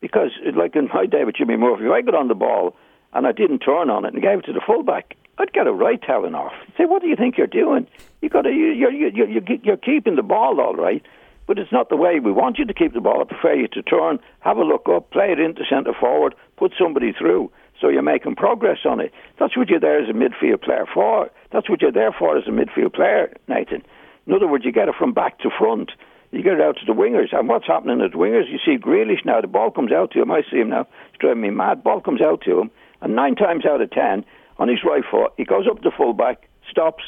because, 0.00 0.30
like 0.56 0.76
in 0.76 0.88
my 0.92 1.06
day 1.06 1.24
with 1.24 1.36
Jimmy 1.36 1.56
Murphy, 1.56 1.84
if 1.86 1.92
I 1.92 2.02
got 2.02 2.14
on 2.14 2.28
the 2.28 2.34
ball 2.34 2.76
and 3.12 3.26
I 3.26 3.32
didn't 3.32 3.60
turn 3.60 3.90
on 3.90 4.04
it 4.04 4.12
and 4.14 4.22
gave 4.22 4.38
it 4.38 4.44
to 4.46 4.52
the 4.52 4.60
fullback, 4.66 5.16
I'd 5.38 5.52
get 5.52 5.66
a 5.66 5.72
right 5.72 6.00
telling 6.00 6.34
off. 6.34 6.52
I'd 6.62 6.76
say, 6.76 6.84
what 6.84 7.02
do 7.02 7.08
you 7.08 7.16
think 7.16 7.36
you're 7.36 7.46
doing? 7.46 7.86
You 8.20 8.28
got 8.28 8.42
to, 8.42 8.50
you're, 8.50 8.92
you're, 8.92 9.28
you're, 9.28 9.42
you're 9.62 9.76
keeping 9.76 10.16
the 10.16 10.22
ball 10.22 10.60
all 10.60 10.74
right, 10.74 11.02
but 11.46 11.58
it's 11.58 11.72
not 11.72 11.88
the 11.88 11.96
way 11.96 12.20
we 12.20 12.32
want 12.32 12.58
you 12.58 12.64
to 12.64 12.74
keep 12.74 12.94
the 12.94 13.00
ball. 13.00 13.20
I 13.20 13.24
prefer 13.24 13.54
you 13.54 13.68
to 13.68 13.82
turn, 13.82 14.18
have 14.40 14.56
a 14.56 14.64
look 14.64 14.88
up, 14.88 15.10
play 15.10 15.32
it 15.32 15.40
into 15.40 15.64
centre 15.68 15.94
forward, 15.98 16.34
put 16.56 16.72
somebody 16.78 17.12
through. 17.12 17.50
So 17.80 17.88
you're 17.88 18.02
making 18.02 18.36
progress 18.36 18.78
on 18.84 19.00
it. 19.00 19.12
That's 19.38 19.56
what 19.56 19.68
you're 19.68 19.80
there 19.80 20.00
as 20.00 20.08
a 20.08 20.12
midfield 20.12 20.62
player 20.62 20.86
for. 20.92 21.30
That's 21.50 21.68
what 21.68 21.82
you're 21.82 21.92
there 21.92 22.12
for 22.12 22.38
as 22.38 22.46
a 22.46 22.50
midfield 22.50 22.94
player, 22.94 23.34
Nathan. 23.48 23.82
In 24.26 24.32
other 24.32 24.46
words, 24.46 24.64
you 24.64 24.72
get 24.72 24.88
it 24.88 24.94
from 24.96 25.12
back 25.12 25.40
to 25.40 25.50
front. 25.50 25.90
You 26.34 26.42
get 26.42 26.54
it 26.54 26.60
out 26.60 26.76
to 26.78 26.86
the 26.86 26.92
wingers. 26.92 27.32
And 27.32 27.48
what's 27.48 27.66
happening 27.66 28.00
at 28.00 28.12
the 28.12 28.18
wingers? 28.18 28.50
You 28.50 28.58
see 28.64 28.76
Grealish 28.76 29.24
now, 29.24 29.40
the 29.40 29.46
ball 29.46 29.70
comes 29.70 29.92
out 29.92 30.10
to 30.12 30.22
him. 30.22 30.30
I 30.30 30.42
see 30.50 30.58
him 30.58 30.70
now. 30.70 30.86
It's 31.10 31.18
driving 31.20 31.42
me 31.42 31.50
mad. 31.50 31.82
Ball 31.82 32.00
comes 32.00 32.20
out 32.20 32.42
to 32.42 32.60
him. 32.60 32.70
And 33.00 33.14
nine 33.14 33.34
times 33.36 33.66
out 33.66 33.80
of 33.80 33.90
ten, 33.90 34.24
on 34.58 34.68
his 34.68 34.78
right 34.84 35.04
foot, 35.10 35.32
he 35.36 35.44
goes 35.44 35.66
up 35.70 35.82
the 35.82 35.90
fullback, 35.96 36.48
stops, 36.70 37.04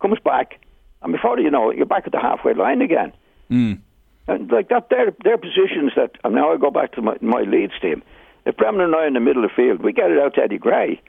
comes 0.00 0.18
back, 0.24 0.58
and 1.02 1.12
before 1.12 1.38
you 1.38 1.50
know 1.50 1.70
it, 1.70 1.76
you're 1.76 1.86
back 1.86 2.04
at 2.06 2.12
the 2.12 2.20
halfway 2.20 2.54
line 2.54 2.80
again. 2.82 3.12
Mm. 3.50 3.80
And 4.26 4.50
like 4.50 4.68
that, 4.68 4.88
they're, 4.90 5.12
they're 5.22 5.38
positions 5.38 5.92
that, 5.96 6.12
and 6.24 6.34
now 6.34 6.52
I 6.52 6.56
go 6.56 6.70
back 6.70 6.92
to 6.92 7.02
my, 7.02 7.16
my 7.20 7.42
Leeds 7.42 7.74
team. 7.80 8.02
If 8.46 8.56
Bremner 8.56 8.84
and 8.84 8.94
I 8.94 9.06
in 9.06 9.12
the 9.14 9.20
middle 9.20 9.44
of 9.44 9.50
the 9.50 9.54
field, 9.54 9.82
we 9.82 9.92
get 9.92 10.10
it 10.10 10.18
out 10.18 10.34
to 10.34 10.42
Eddie 10.42 10.58
Gray, 10.58 11.00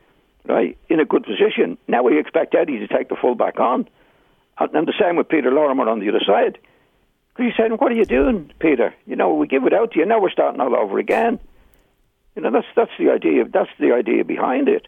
right, 0.46 0.78
in 0.89 1.00
a 1.00 1.06
good 1.06 1.24
position. 1.24 1.78
Now 1.88 2.04
we 2.04 2.19
expect 2.19 2.54
Eddie 2.56 2.79
to 2.79 2.88
take 2.88 3.10
the 3.10 3.15
fullback 3.20 3.60
on. 3.60 3.88
And, 4.60 4.75
and 4.75 4.88
the 4.88 4.94
same 5.00 5.15
with 5.15 5.29
Peter 5.29 5.51
Lorimer 5.51 5.88
on 5.88 6.00
the 6.00 6.10
other 6.10 6.22
side. 6.25 6.60
Because 7.36 7.52
he 7.52 7.62
said, 7.62 7.72
"What 7.80 7.92
are 7.92 7.96
you 7.96 8.06
doing, 8.06 8.52
Peter? 8.60 8.94
You 9.06 9.16
know, 9.16 9.34
we 9.34 9.48
give 9.48 9.66
it 9.66 9.74
out 9.74 9.92
to 9.92 10.00
you. 10.00 10.06
Now 10.06 10.22
we're 10.22 10.30
starting 10.30 10.62
all 10.62 10.75
over 10.75 11.00
again." 11.00 11.40
You 12.36 12.42
know, 12.42 12.52
that's 12.52 12.68
that's 12.75 12.92
the 12.98 13.10
idea. 13.10 13.46
That's 13.46 13.70
the 13.80 13.94
idea 13.94 14.24
behind 14.24 14.68
it. 14.68 14.88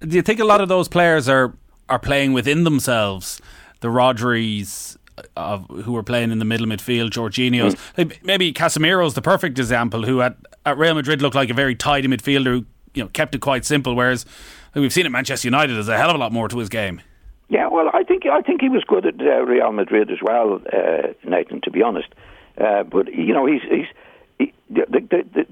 Do 0.00 0.16
you 0.16 0.22
think 0.22 0.40
a 0.40 0.44
lot 0.44 0.60
of 0.60 0.68
those 0.68 0.88
players 0.88 1.28
are 1.28 1.54
are 1.88 1.98
playing 1.98 2.32
within 2.32 2.64
themselves? 2.64 3.40
The 3.80 3.88
Rodris 3.88 4.96
of 5.36 5.66
who 5.84 5.92
were 5.92 6.02
playing 6.02 6.30
in 6.30 6.38
the 6.38 6.44
middle 6.44 6.66
midfield, 6.66 7.10
Jorginho's. 7.10 7.74
Mm. 7.74 7.98
Like 7.98 8.24
maybe 8.24 8.52
Casemiro's 8.52 9.14
the 9.14 9.22
perfect 9.22 9.58
example, 9.58 10.04
who 10.04 10.20
at, 10.20 10.36
at 10.64 10.78
Real 10.78 10.94
Madrid 10.94 11.22
looked 11.22 11.36
like 11.36 11.50
a 11.50 11.54
very 11.54 11.74
tidy 11.74 12.08
midfielder 12.08 12.44
who 12.44 12.66
you 12.94 13.02
know 13.02 13.08
kept 13.08 13.34
it 13.34 13.40
quite 13.40 13.64
simple, 13.64 13.94
whereas 13.94 14.24
like 14.74 14.80
we've 14.80 14.92
seen 14.92 15.06
at 15.06 15.12
Manchester 15.12 15.48
United, 15.48 15.74
there's 15.74 15.88
a 15.88 15.96
hell 15.96 16.10
of 16.10 16.16
a 16.16 16.18
lot 16.18 16.32
more 16.32 16.48
to 16.48 16.58
his 16.58 16.68
game. 16.68 17.00
Yeah, 17.48 17.68
well, 17.68 17.90
I 17.92 18.02
think 18.02 18.26
I 18.26 18.42
think 18.42 18.60
he 18.60 18.68
was 18.68 18.82
good 18.84 19.06
at 19.06 19.20
uh, 19.20 19.44
Real 19.44 19.70
Madrid 19.70 20.10
as 20.10 20.18
well, 20.20 20.60
uh, 20.72 21.08
Nathan. 21.24 21.60
To 21.62 21.70
be 21.70 21.82
honest, 21.82 22.08
uh, 22.58 22.82
but 22.82 23.12
you 23.12 23.32
know 23.32 23.46
he's 23.46 23.62
he's 23.62 23.86
he, 24.38 24.52
the, 24.68 24.84
the, 24.88 25.24
the, 25.32 25.46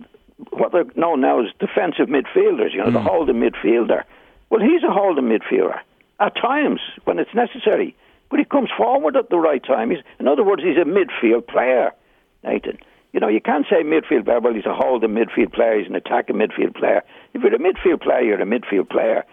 what 0.50 0.72
they're 0.72 0.86
known 0.96 1.20
now 1.20 1.40
as 1.40 1.52
defensive 1.60 2.08
midfielders. 2.08 2.72
You 2.72 2.78
know, 2.78 2.90
mm. 2.90 2.94
the 2.94 3.00
holding 3.00 3.36
midfielder. 3.36 4.02
Well, 4.50 4.60
he's 4.60 4.82
a 4.82 4.92
holding 4.92 5.24
midfielder 5.24 5.80
at 6.18 6.34
times 6.34 6.80
when 7.04 7.18
it's 7.18 7.34
necessary, 7.34 7.94
but 8.28 8.38
he 8.40 8.44
comes 8.44 8.70
forward 8.76 9.16
at 9.16 9.30
the 9.30 9.38
right 9.38 9.62
time. 9.62 9.90
He's, 9.90 10.00
in 10.18 10.26
other 10.26 10.44
words, 10.44 10.62
he's 10.62 10.76
a 10.76 10.84
midfield 10.84 11.46
player, 11.46 11.92
Nathan. 12.42 12.78
You 13.12 13.20
know, 13.20 13.28
you 13.28 13.40
can't 13.40 13.66
say 13.70 13.84
midfield 13.84 14.24
player. 14.24 14.40
Well, 14.40 14.54
he's 14.54 14.66
a 14.66 14.74
holding 14.74 15.10
midfield 15.10 15.52
player. 15.52 15.78
He's 15.78 15.86
an 15.86 15.94
attacking 15.94 16.36
midfield 16.36 16.74
player. 16.74 17.02
If 17.32 17.42
you're 17.42 17.54
a 17.54 17.58
midfield 17.58 18.02
player, 18.02 18.22
you're 18.22 18.42
a 18.42 18.46
midfield 18.46 18.90
player. 18.90 19.24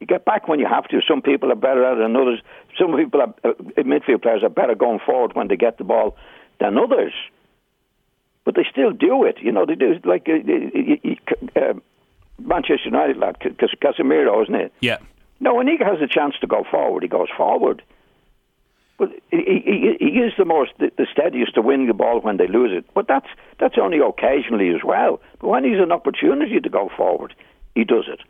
You 0.00 0.06
get 0.06 0.24
back 0.24 0.48
when 0.48 0.58
you 0.58 0.66
have 0.66 0.88
to. 0.88 1.00
Some 1.06 1.20
people 1.20 1.52
are 1.52 1.56
better 1.56 1.84
at 1.84 1.98
it 1.98 2.00
than 2.00 2.16
others. 2.16 2.40
Some 2.78 2.96
people, 2.96 3.20
are, 3.20 3.34
uh, 3.44 3.52
midfield 3.76 4.22
players, 4.22 4.42
are 4.42 4.48
better 4.48 4.74
going 4.74 4.98
forward 5.04 5.34
when 5.34 5.48
they 5.48 5.56
get 5.56 5.76
the 5.76 5.84
ball 5.84 6.16
than 6.58 6.78
others. 6.78 7.12
But 8.44 8.54
they 8.54 8.64
still 8.70 8.92
do 8.92 9.24
it. 9.24 9.36
You 9.40 9.52
know, 9.52 9.66
they 9.66 9.74
do 9.74 9.92
it 9.92 10.06
like 10.06 10.26
uh, 10.26 11.60
uh, 11.60 11.74
Manchester 12.38 12.86
United 12.86 13.18
lad, 13.18 13.38
Casemiro, 13.40 14.42
isn't 14.42 14.54
it? 14.54 14.72
Yeah. 14.80 14.98
No, 15.38 15.54
when 15.54 15.68
he 15.68 15.76
has 15.78 16.00
a 16.00 16.06
chance 16.06 16.34
to 16.40 16.46
go 16.46 16.64
forward, 16.70 17.02
he 17.02 17.08
goes 17.08 17.28
forward. 17.36 17.82
But 18.98 19.10
he, 19.30 19.62
he, 19.64 19.96
he 19.98 20.18
is 20.18 20.32
the 20.36 20.44
most 20.44 20.72
the 20.78 21.06
steadiest 21.10 21.54
to 21.54 21.62
win 21.62 21.86
the 21.86 21.94
ball 21.94 22.20
when 22.20 22.36
they 22.36 22.46
lose 22.46 22.70
it. 22.76 22.84
But 22.94 23.06
that's 23.08 23.28
that's 23.58 23.76
only 23.80 23.98
occasionally 23.98 24.68
as 24.70 24.82
well. 24.84 25.20
But 25.40 25.48
when 25.48 25.64
he's 25.64 25.78
an 25.78 25.92
opportunity 25.92 26.60
to 26.60 26.68
go 26.68 26.90
forward, 26.94 27.34
he 27.74 27.84
does 27.84 28.04
it. 28.08 28.20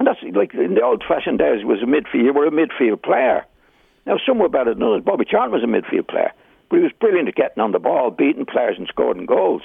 And 0.00 0.08
that's 0.08 0.18
like 0.34 0.54
in 0.54 0.74
the 0.74 0.82
old 0.82 1.04
fashioned 1.06 1.38
days 1.38 1.62
was 1.62 1.82
a 1.82 1.86
midfield. 1.86 2.24
You 2.24 2.32
were 2.32 2.46
a 2.46 2.50
midfield 2.50 3.02
player. 3.02 3.44
Now 4.06 4.16
some 4.26 4.38
were 4.38 4.48
better 4.48 4.72
than 4.72 4.82
others. 4.82 5.02
Bobby 5.04 5.26
Charlton 5.30 5.52
was 5.52 5.62
a 5.62 5.66
midfield 5.66 6.08
player, 6.08 6.32
but 6.70 6.76
he 6.76 6.82
was 6.82 6.92
brilliant 6.98 7.28
at 7.28 7.34
getting 7.34 7.62
on 7.62 7.72
the 7.72 7.78
ball, 7.78 8.10
beating 8.10 8.46
players, 8.46 8.76
and 8.78 8.88
scoring 8.88 9.26
goals. 9.26 9.60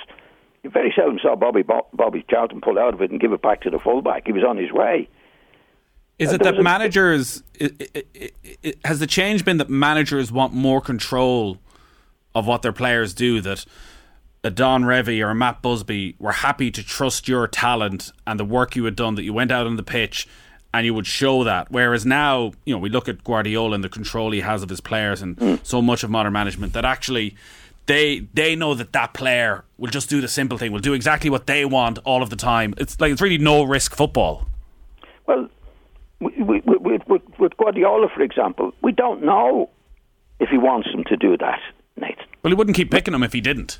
You 0.62 0.70
very 0.70 0.94
seldom 0.94 1.20
saw 1.22 1.38
Bobby 1.38 1.64
Bobby 1.64 2.26
Charlton 2.30 2.60
pull 2.60 2.78
out 2.78 2.94
of 2.94 3.02
it 3.02 3.12
and 3.12 3.22
give 3.22 3.32
it 3.32 3.42
back 3.42 3.62
to 3.62 3.70
the 3.70 3.80
fullback. 3.80 4.24
He 4.26 4.34
was 4.34 4.44
on 4.44 4.58
his 4.58 4.74
way. 4.74 5.08
Is 6.20 6.34
it 6.34 6.44
that 6.44 6.62
managers? 6.62 7.42
It, 7.54 7.90
it, 8.14 8.34
it, 8.62 8.80
has 8.84 9.00
the 9.00 9.08
change 9.08 9.46
been 9.46 9.58
that 9.58 9.70
managers 9.70 10.34
want 10.34 10.54
more 10.54 10.82
control 10.82 11.60
of 12.34 12.46
what 12.46 12.62
their 12.62 12.74
players 12.74 13.14
do? 13.14 13.40
That 13.40 13.66
a 14.46 14.52
Don 14.52 14.84
Revie 14.84 15.26
or 15.26 15.32
a 15.32 15.36
Matt 15.36 15.62
Busby 15.62 16.16
were 16.20 16.32
happy 16.32 16.70
to 16.72 16.84
trust 16.84 17.28
your 17.28 17.48
talent 17.48 18.12
and 18.28 18.40
the 18.40 18.46
work 18.46 18.76
you 18.76 18.86
had 18.86 18.96
done. 18.96 19.16
That 19.16 19.24
you 19.24 19.34
went 19.34 19.52
out 19.52 19.66
on 19.66 19.76
the 19.76 19.84
pitch 19.84 20.28
and 20.74 20.86
you 20.86 20.94
would 20.94 21.08
show 21.08 21.44
that. 21.44 21.72
Whereas 21.72 22.06
now, 22.06 22.54
you 22.66 22.74
know, 22.74 22.80
we 22.80 22.90
look 22.90 23.10
at 23.10 23.24
Guardiola 23.24 23.74
and 23.74 23.84
the 23.84 23.90
control 23.90 24.32
he 24.32 24.42
has 24.42 24.62
of 24.62 24.70
his 24.70 24.82
players, 24.82 25.22
and 25.22 25.60
so 25.64 25.82
much 25.82 26.04
of 26.04 26.10
modern 26.10 26.34
management 26.34 26.74
that 26.74 26.86
actually 26.86 27.36
they 27.88 28.28
they 28.34 28.56
know 28.56 28.74
that 28.74 28.94
that 28.94 29.14
player 29.14 29.64
will 29.78 29.92
just 29.92 30.10
do 30.10 30.22
the 30.22 30.28
simple 30.28 30.58
thing, 30.58 30.72
will 30.72 30.80
do 30.80 30.94
exactly 30.94 31.30
what 31.30 31.48
they 31.48 31.66
want 31.66 31.98
all 32.00 32.22
of 32.22 32.30
the 32.30 32.36
time. 32.36 32.74
It's 32.78 33.00
like 33.00 33.12
it's 33.12 33.22
really 33.22 33.38
no 33.38 33.64
risk 33.64 33.96
football. 33.96 34.48
Well, 35.28 35.50
with, 36.20 36.64
with, 36.66 37.22
with 37.40 37.58
Guardiola, 37.58 38.10
for 38.14 38.22
example, 38.22 38.74
we 38.82 38.92
don't 38.92 39.24
know 39.24 39.70
if 40.40 40.50
he 40.50 40.58
wants 40.58 40.92
them 40.92 41.04
to 41.06 41.18
do 41.18 41.38
that, 41.38 41.60
Nathan. 41.98 42.26
Well, 42.44 42.52
he 42.52 42.56
wouldn't 42.56 42.76
keep 42.76 42.92
picking 42.92 43.12
them 43.14 43.24
if 43.24 43.34
he 43.34 43.42
didn't. 43.42 43.80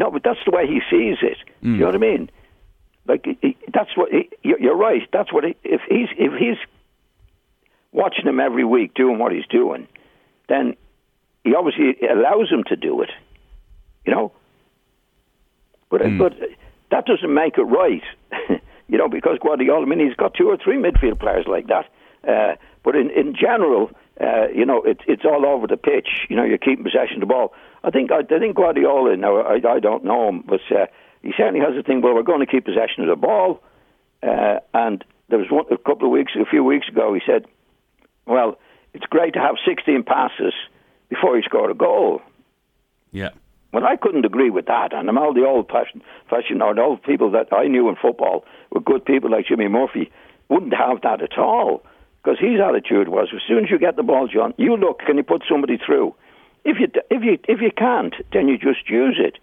No, 0.00 0.10
but 0.10 0.22
that's 0.24 0.40
the 0.46 0.50
way 0.50 0.66
he 0.66 0.80
sees 0.90 1.18
it. 1.20 1.36
Mm. 1.62 1.74
You 1.74 1.80
know 1.80 1.86
what 1.86 1.94
I 1.94 1.98
mean? 1.98 2.30
Like 3.06 3.26
he, 3.42 3.56
that's 3.72 3.94
what 3.94 4.10
he, 4.10 4.30
you're 4.42 4.76
right. 4.76 5.02
That's 5.12 5.30
what 5.30 5.44
he, 5.44 5.54
if 5.62 5.82
he's 5.88 6.08
if 6.16 6.32
he's 6.38 6.56
watching 7.92 8.26
him 8.26 8.40
every 8.40 8.64
week 8.64 8.94
doing 8.94 9.18
what 9.18 9.30
he's 9.30 9.46
doing, 9.50 9.86
then 10.48 10.74
he 11.44 11.54
obviously 11.54 11.96
allows 12.08 12.50
him 12.50 12.64
to 12.68 12.76
do 12.76 13.02
it. 13.02 13.10
You 14.06 14.14
know, 14.14 14.32
but 15.90 16.00
mm. 16.00 16.18
but 16.18 16.32
that 16.90 17.04
doesn't 17.04 17.32
make 17.32 17.58
it 17.58 17.64
right. 17.64 18.02
you 18.88 18.96
know, 18.96 19.08
because 19.08 19.38
Guardiola, 19.42 19.82
I 19.82 19.84
mean, 19.84 20.00
he's 20.00 20.16
got 20.16 20.32
two 20.32 20.48
or 20.48 20.56
three 20.56 20.78
midfield 20.78 21.20
players 21.20 21.44
like 21.46 21.66
that. 21.66 21.86
Uh, 22.26 22.56
but 22.82 22.96
in, 22.96 23.10
in 23.10 23.34
general, 23.34 23.90
uh, 24.20 24.48
you 24.54 24.64
know, 24.64 24.82
it, 24.82 25.00
it's 25.06 25.24
all 25.24 25.46
over 25.46 25.66
the 25.66 25.76
pitch. 25.76 26.26
You 26.28 26.36
know, 26.36 26.44
you're 26.44 26.58
keeping 26.58 26.84
possession 26.84 27.16
of 27.16 27.20
the 27.20 27.26
ball. 27.26 27.52
I 27.82 27.90
think 27.90 28.10
I, 28.12 28.18
I 28.18 28.38
think 28.38 28.56
Guardiola. 28.56 29.16
Now, 29.16 29.38
I, 29.38 29.54
I 29.54 29.80
don't 29.80 30.04
know 30.04 30.28
him, 30.28 30.44
but 30.46 30.60
uh, 30.70 30.86
he 31.22 31.32
certainly 31.36 31.60
has 31.60 31.76
a 31.78 31.82
thing. 31.82 32.02
Well, 32.02 32.14
we're 32.14 32.22
going 32.22 32.40
to 32.40 32.50
keep 32.50 32.64
possession 32.64 33.02
of 33.02 33.08
the 33.08 33.16
ball. 33.16 33.62
Uh, 34.22 34.60
and 34.74 35.04
there 35.28 35.38
was 35.38 35.50
one, 35.50 35.64
a 35.70 35.78
couple 35.78 36.06
of 36.06 36.12
weeks, 36.12 36.32
a 36.40 36.44
few 36.44 36.62
weeks 36.62 36.88
ago, 36.88 37.14
he 37.14 37.20
said, 37.26 37.46
"Well, 38.26 38.58
it's 38.92 39.06
great 39.06 39.34
to 39.34 39.40
have 39.40 39.56
16 39.66 40.02
passes 40.02 40.52
before 41.08 41.36
you 41.36 41.42
score 41.42 41.70
a 41.70 41.74
goal." 41.74 42.20
Yeah. 43.12 43.30
Well, 43.72 43.86
I 43.86 43.96
couldn't 43.96 44.24
agree 44.24 44.50
with 44.50 44.66
that. 44.66 44.92
And 44.92 45.08
I'm 45.08 45.16
all 45.16 45.32
the 45.32 45.46
old 45.46 45.68
fashioned, 45.68 46.02
fashion 46.28 46.60
or 46.60 46.78
old 46.78 47.02
people 47.02 47.30
that 47.32 47.52
I 47.52 47.68
knew 47.68 47.88
in 47.88 47.96
football 47.96 48.44
were 48.70 48.80
good 48.80 49.04
people 49.04 49.30
like 49.30 49.46
Jimmy 49.46 49.68
Murphy 49.68 50.10
wouldn't 50.48 50.74
have 50.74 51.02
that 51.02 51.22
at 51.22 51.38
all. 51.38 51.82
Because 52.22 52.38
his 52.38 52.60
attitude 52.60 53.08
was, 53.08 53.28
as 53.34 53.40
soon 53.48 53.64
as 53.64 53.70
you 53.70 53.78
get 53.78 53.96
the 53.96 54.02
ball, 54.02 54.28
John, 54.28 54.52
you 54.58 54.76
look, 54.76 55.00
can 55.00 55.16
you 55.16 55.22
put 55.22 55.42
somebody 55.48 55.78
through? 55.84 56.14
If 56.64 56.78
you 56.78 56.88
if 57.10 57.24
you 57.24 57.38
if 57.48 57.60
you 57.62 57.70
can't, 57.74 58.14
then 58.32 58.48
you 58.48 58.58
just 58.58 58.88
use 58.90 59.18
it. 59.18 59.38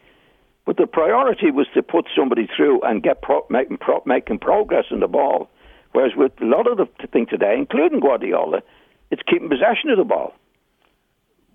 But 0.65 0.77
the 0.77 0.85
priority 0.85 1.49
was 1.49 1.65
to 1.73 1.81
put 1.81 2.05
somebody 2.15 2.47
through 2.55 2.81
and 2.81 3.01
get 3.01 3.21
pro, 3.21 3.45
making 3.49 3.77
pro, 3.77 4.03
making 4.05 4.39
progress 4.39 4.85
in 4.91 4.99
the 4.99 5.07
ball. 5.07 5.49
Whereas 5.93 6.11
with 6.15 6.33
a 6.41 6.45
lot 6.45 6.67
of 6.67 6.77
the 6.77 7.07
thing 7.07 7.25
today, 7.25 7.55
including 7.57 8.01
Guardiola, 8.01 8.61
it's 9.09 9.21
keeping 9.27 9.49
possession 9.49 9.89
of 9.89 9.97
the 9.97 10.03
ball. 10.03 10.33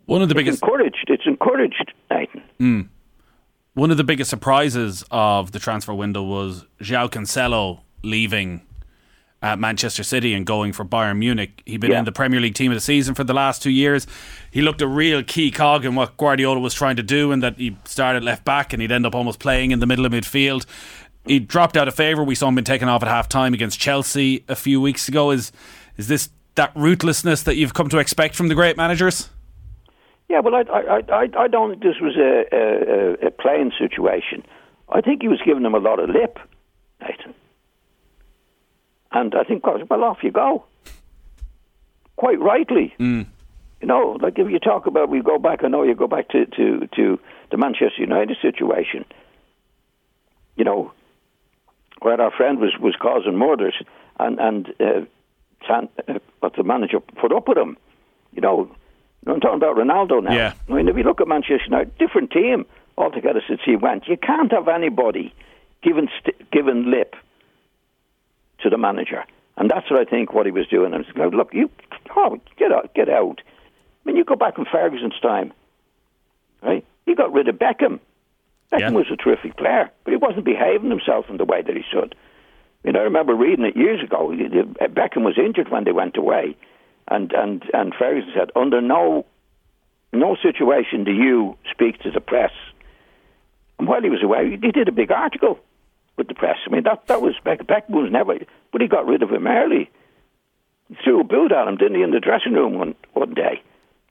One 0.06 0.22
of 0.22 0.28
the 0.28 0.34
it's 0.34 0.40
biggest 0.40 0.62
encouraged. 0.62 1.04
It's 1.08 1.26
encouraged, 1.26 1.92
Nathan. 2.10 2.42
Mm. 2.58 2.88
One 3.74 3.90
of 3.90 3.96
the 3.96 4.04
biggest 4.04 4.30
surprises 4.30 5.04
of 5.10 5.52
the 5.52 5.58
transfer 5.58 5.94
window 5.94 6.22
was 6.22 6.66
João 6.80 7.08
Cancelo 7.08 7.80
leaving 8.02 8.62
at 9.42 9.58
Manchester 9.58 10.04
City 10.04 10.34
and 10.34 10.46
going 10.46 10.72
for 10.72 10.84
Bayern 10.84 11.18
Munich. 11.18 11.62
He'd 11.66 11.80
been 11.80 11.90
yeah. 11.90 11.98
in 11.98 12.04
the 12.04 12.12
Premier 12.12 12.40
League 12.40 12.54
team 12.54 12.70
of 12.70 12.76
the 12.76 12.80
season 12.80 13.14
for 13.14 13.24
the 13.24 13.34
last 13.34 13.62
two 13.62 13.70
years. 13.70 14.06
He 14.50 14.62
looked 14.62 14.80
a 14.80 14.86
real 14.86 15.22
key 15.22 15.50
cog 15.50 15.84
in 15.84 15.94
what 15.96 16.16
Guardiola 16.16 16.60
was 16.60 16.74
trying 16.74 16.96
to 16.96 17.02
do, 17.02 17.32
and 17.32 17.42
that 17.42 17.58
he 17.58 17.76
started 17.84 18.22
left 18.22 18.44
back 18.44 18.72
and 18.72 18.80
he'd 18.80 18.92
end 18.92 19.04
up 19.04 19.14
almost 19.14 19.40
playing 19.40 19.72
in 19.72 19.80
the 19.80 19.86
middle 19.86 20.06
of 20.06 20.12
midfield. 20.12 20.64
He 21.26 21.38
dropped 21.38 21.76
out 21.76 21.88
of 21.88 21.94
favour. 21.94 22.22
We 22.22 22.34
saw 22.34 22.48
him 22.48 22.54
being 22.54 22.64
taken 22.64 22.88
off 22.88 23.02
at 23.02 23.08
half 23.08 23.28
time 23.28 23.52
against 23.52 23.78
Chelsea 23.78 24.44
a 24.48 24.56
few 24.56 24.80
weeks 24.80 25.08
ago. 25.08 25.30
Is 25.30 25.52
is 25.96 26.08
this 26.08 26.30
that 26.54 26.72
ruthlessness 26.74 27.42
that 27.42 27.56
you've 27.56 27.74
come 27.74 27.88
to 27.88 27.98
expect 27.98 28.34
from 28.34 28.48
the 28.48 28.54
great 28.54 28.76
managers? 28.76 29.28
Yeah, 30.28 30.40
well, 30.40 30.54
I, 30.54 30.62
I, 30.70 31.02
I, 31.12 31.28
I 31.36 31.48
don't 31.48 31.70
think 31.70 31.82
this 31.82 32.00
was 32.00 32.16
a, 32.16 32.44
a, 32.52 33.26
a 33.26 33.30
playing 33.30 33.72
situation. 33.78 34.44
I 34.88 35.00
think 35.00 35.20
he 35.22 35.28
was 35.28 35.40
giving 35.44 35.62
them 35.62 35.74
a 35.74 35.78
lot 35.78 35.98
of 35.98 36.08
lip, 36.08 36.38
Nathan. 37.00 37.34
And 39.12 39.34
I 39.34 39.44
think, 39.44 39.64
well, 39.66 40.04
off 40.04 40.18
you 40.22 40.30
go. 40.30 40.64
Quite 42.16 42.40
rightly. 42.40 42.94
Mm. 42.98 43.26
You 43.80 43.88
know, 43.88 44.16
like 44.20 44.38
if 44.38 44.50
you 44.50 44.58
talk 44.58 44.86
about, 44.86 45.08
we 45.08 45.20
go 45.22 45.38
back, 45.38 45.64
I 45.64 45.68
know 45.68 45.82
you 45.82 45.94
go 45.94 46.06
back 46.06 46.28
to, 46.30 46.46
to, 46.46 46.88
to 46.94 47.18
the 47.50 47.56
Manchester 47.56 48.00
United 48.00 48.36
situation, 48.40 49.04
you 50.56 50.64
know, 50.64 50.92
where 52.00 52.20
our 52.20 52.30
friend 52.30 52.58
was, 52.58 52.72
was 52.80 52.94
causing 53.00 53.36
murders 53.36 53.74
and, 54.20 54.38
and 54.38 54.72
uh, 54.80 55.04
uh, 55.68 56.18
what 56.40 56.54
the 56.56 56.62
manager 56.62 57.00
put 57.00 57.32
up 57.32 57.48
with 57.48 57.58
him, 57.58 57.76
you 58.32 58.40
know, 58.40 58.70
I'm 59.26 59.40
talking 59.40 59.56
about 59.56 59.76
Ronaldo 59.76 60.22
now. 60.22 60.32
Yeah. 60.32 60.54
I 60.68 60.72
mean, 60.72 60.88
if 60.88 60.96
you 60.96 61.04
look 61.04 61.20
at 61.20 61.28
Manchester 61.28 61.64
United, 61.66 61.96
different 61.98 62.30
team 62.30 62.66
altogether 62.98 63.42
since 63.46 63.60
he 63.64 63.76
went. 63.76 64.08
You 64.08 64.16
can't 64.16 64.50
have 64.52 64.68
anybody 64.68 65.32
given 65.82 66.08
st- 66.20 66.50
given 66.50 66.90
lip 66.90 67.14
to 68.62 68.70
the 68.70 68.78
manager, 68.78 69.24
and 69.56 69.70
that's 69.70 69.90
what 69.90 70.00
I 70.00 70.04
think 70.08 70.32
what 70.32 70.46
he 70.46 70.52
was 70.52 70.66
doing. 70.66 70.94
And 70.94 71.04
like, 71.16 71.32
look, 71.32 71.52
you 71.52 71.70
oh, 72.16 72.38
get 72.56 72.72
out, 72.72 72.94
get 72.94 73.08
out. 73.08 73.40
I 73.40 74.08
mean, 74.08 74.16
you 74.16 74.24
go 74.24 74.36
back 74.36 74.58
in 74.58 74.64
Ferguson's 74.64 75.18
time, 75.20 75.52
right? 76.62 76.84
He 77.06 77.14
got 77.14 77.32
rid 77.32 77.48
of 77.48 77.56
Beckham. 77.56 78.00
Beckham 78.72 78.80
yeah. 78.80 78.90
was 78.90 79.06
a 79.12 79.16
terrific 79.16 79.56
player, 79.56 79.90
but 80.04 80.10
he 80.10 80.16
wasn't 80.16 80.44
behaving 80.44 80.90
himself 80.90 81.26
in 81.28 81.36
the 81.36 81.44
way 81.44 81.62
that 81.62 81.76
he 81.76 81.82
should. 81.92 82.14
I 82.84 82.88
mean, 82.88 82.96
I 82.96 83.00
remember 83.00 83.34
reading 83.34 83.64
it 83.64 83.76
years 83.76 84.02
ago. 84.02 84.28
Beckham 84.28 85.24
was 85.24 85.38
injured 85.38 85.70
when 85.70 85.84
they 85.84 85.92
went 85.92 86.16
away 86.16 86.56
and 87.08 87.32
and 87.32 87.62
and 87.72 87.94
Ferguson 87.94 88.32
said, 88.34 88.50
under 88.56 88.80
no 88.80 89.26
no 90.12 90.36
situation 90.42 91.04
do 91.04 91.12
you 91.12 91.56
speak 91.70 92.00
to 92.00 92.10
the 92.10 92.20
press. 92.20 92.52
And 93.78 93.88
while 93.88 94.02
he 94.02 94.10
was 94.10 94.22
away, 94.22 94.50
he 94.50 94.70
did 94.70 94.88
a 94.88 94.92
big 94.92 95.10
article 95.10 95.58
with 96.16 96.28
the 96.28 96.34
press. 96.34 96.58
I 96.66 96.70
mean, 96.70 96.84
that 96.84 97.06
that 97.06 97.22
was 97.22 97.34
Beck, 97.44 97.66
Beckham 97.66 98.02
was 98.02 98.10
never, 98.10 98.38
but 98.70 98.80
he 98.80 98.88
got 98.88 99.06
rid 99.06 99.22
of 99.22 99.30
him 99.30 99.46
early. 99.46 99.90
He 100.88 100.96
threw 101.02 101.20
a 101.20 101.24
boot 101.24 101.52
at 101.52 101.68
him, 101.68 101.76
didn't 101.76 101.96
he, 101.96 102.02
in 102.02 102.10
the 102.10 102.20
dressing 102.20 102.52
room 102.52 102.78
one 102.78 102.94
one 103.12 103.34
day. 103.34 103.62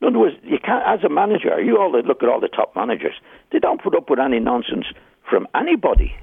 In 0.02 0.08
other 0.08 0.20
words, 0.20 0.36
you 0.44 0.58
can't, 0.58 0.84
as 0.88 1.04
a 1.04 1.10
manager, 1.10 1.62
you 1.62 1.78
all 1.78 1.92
look 1.92 2.24
at 2.24 2.30
all 2.30 2.40
the 2.40 2.48
top 2.48 2.76
managers. 2.76 3.14
They 3.52 3.60
don't 3.60 3.82
put 3.82 3.96
up 3.96 4.10
with 4.10 4.20
any 4.20 4.40
nonsense 4.40 4.88
from 5.30 5.48
anybody, 5.54 6.16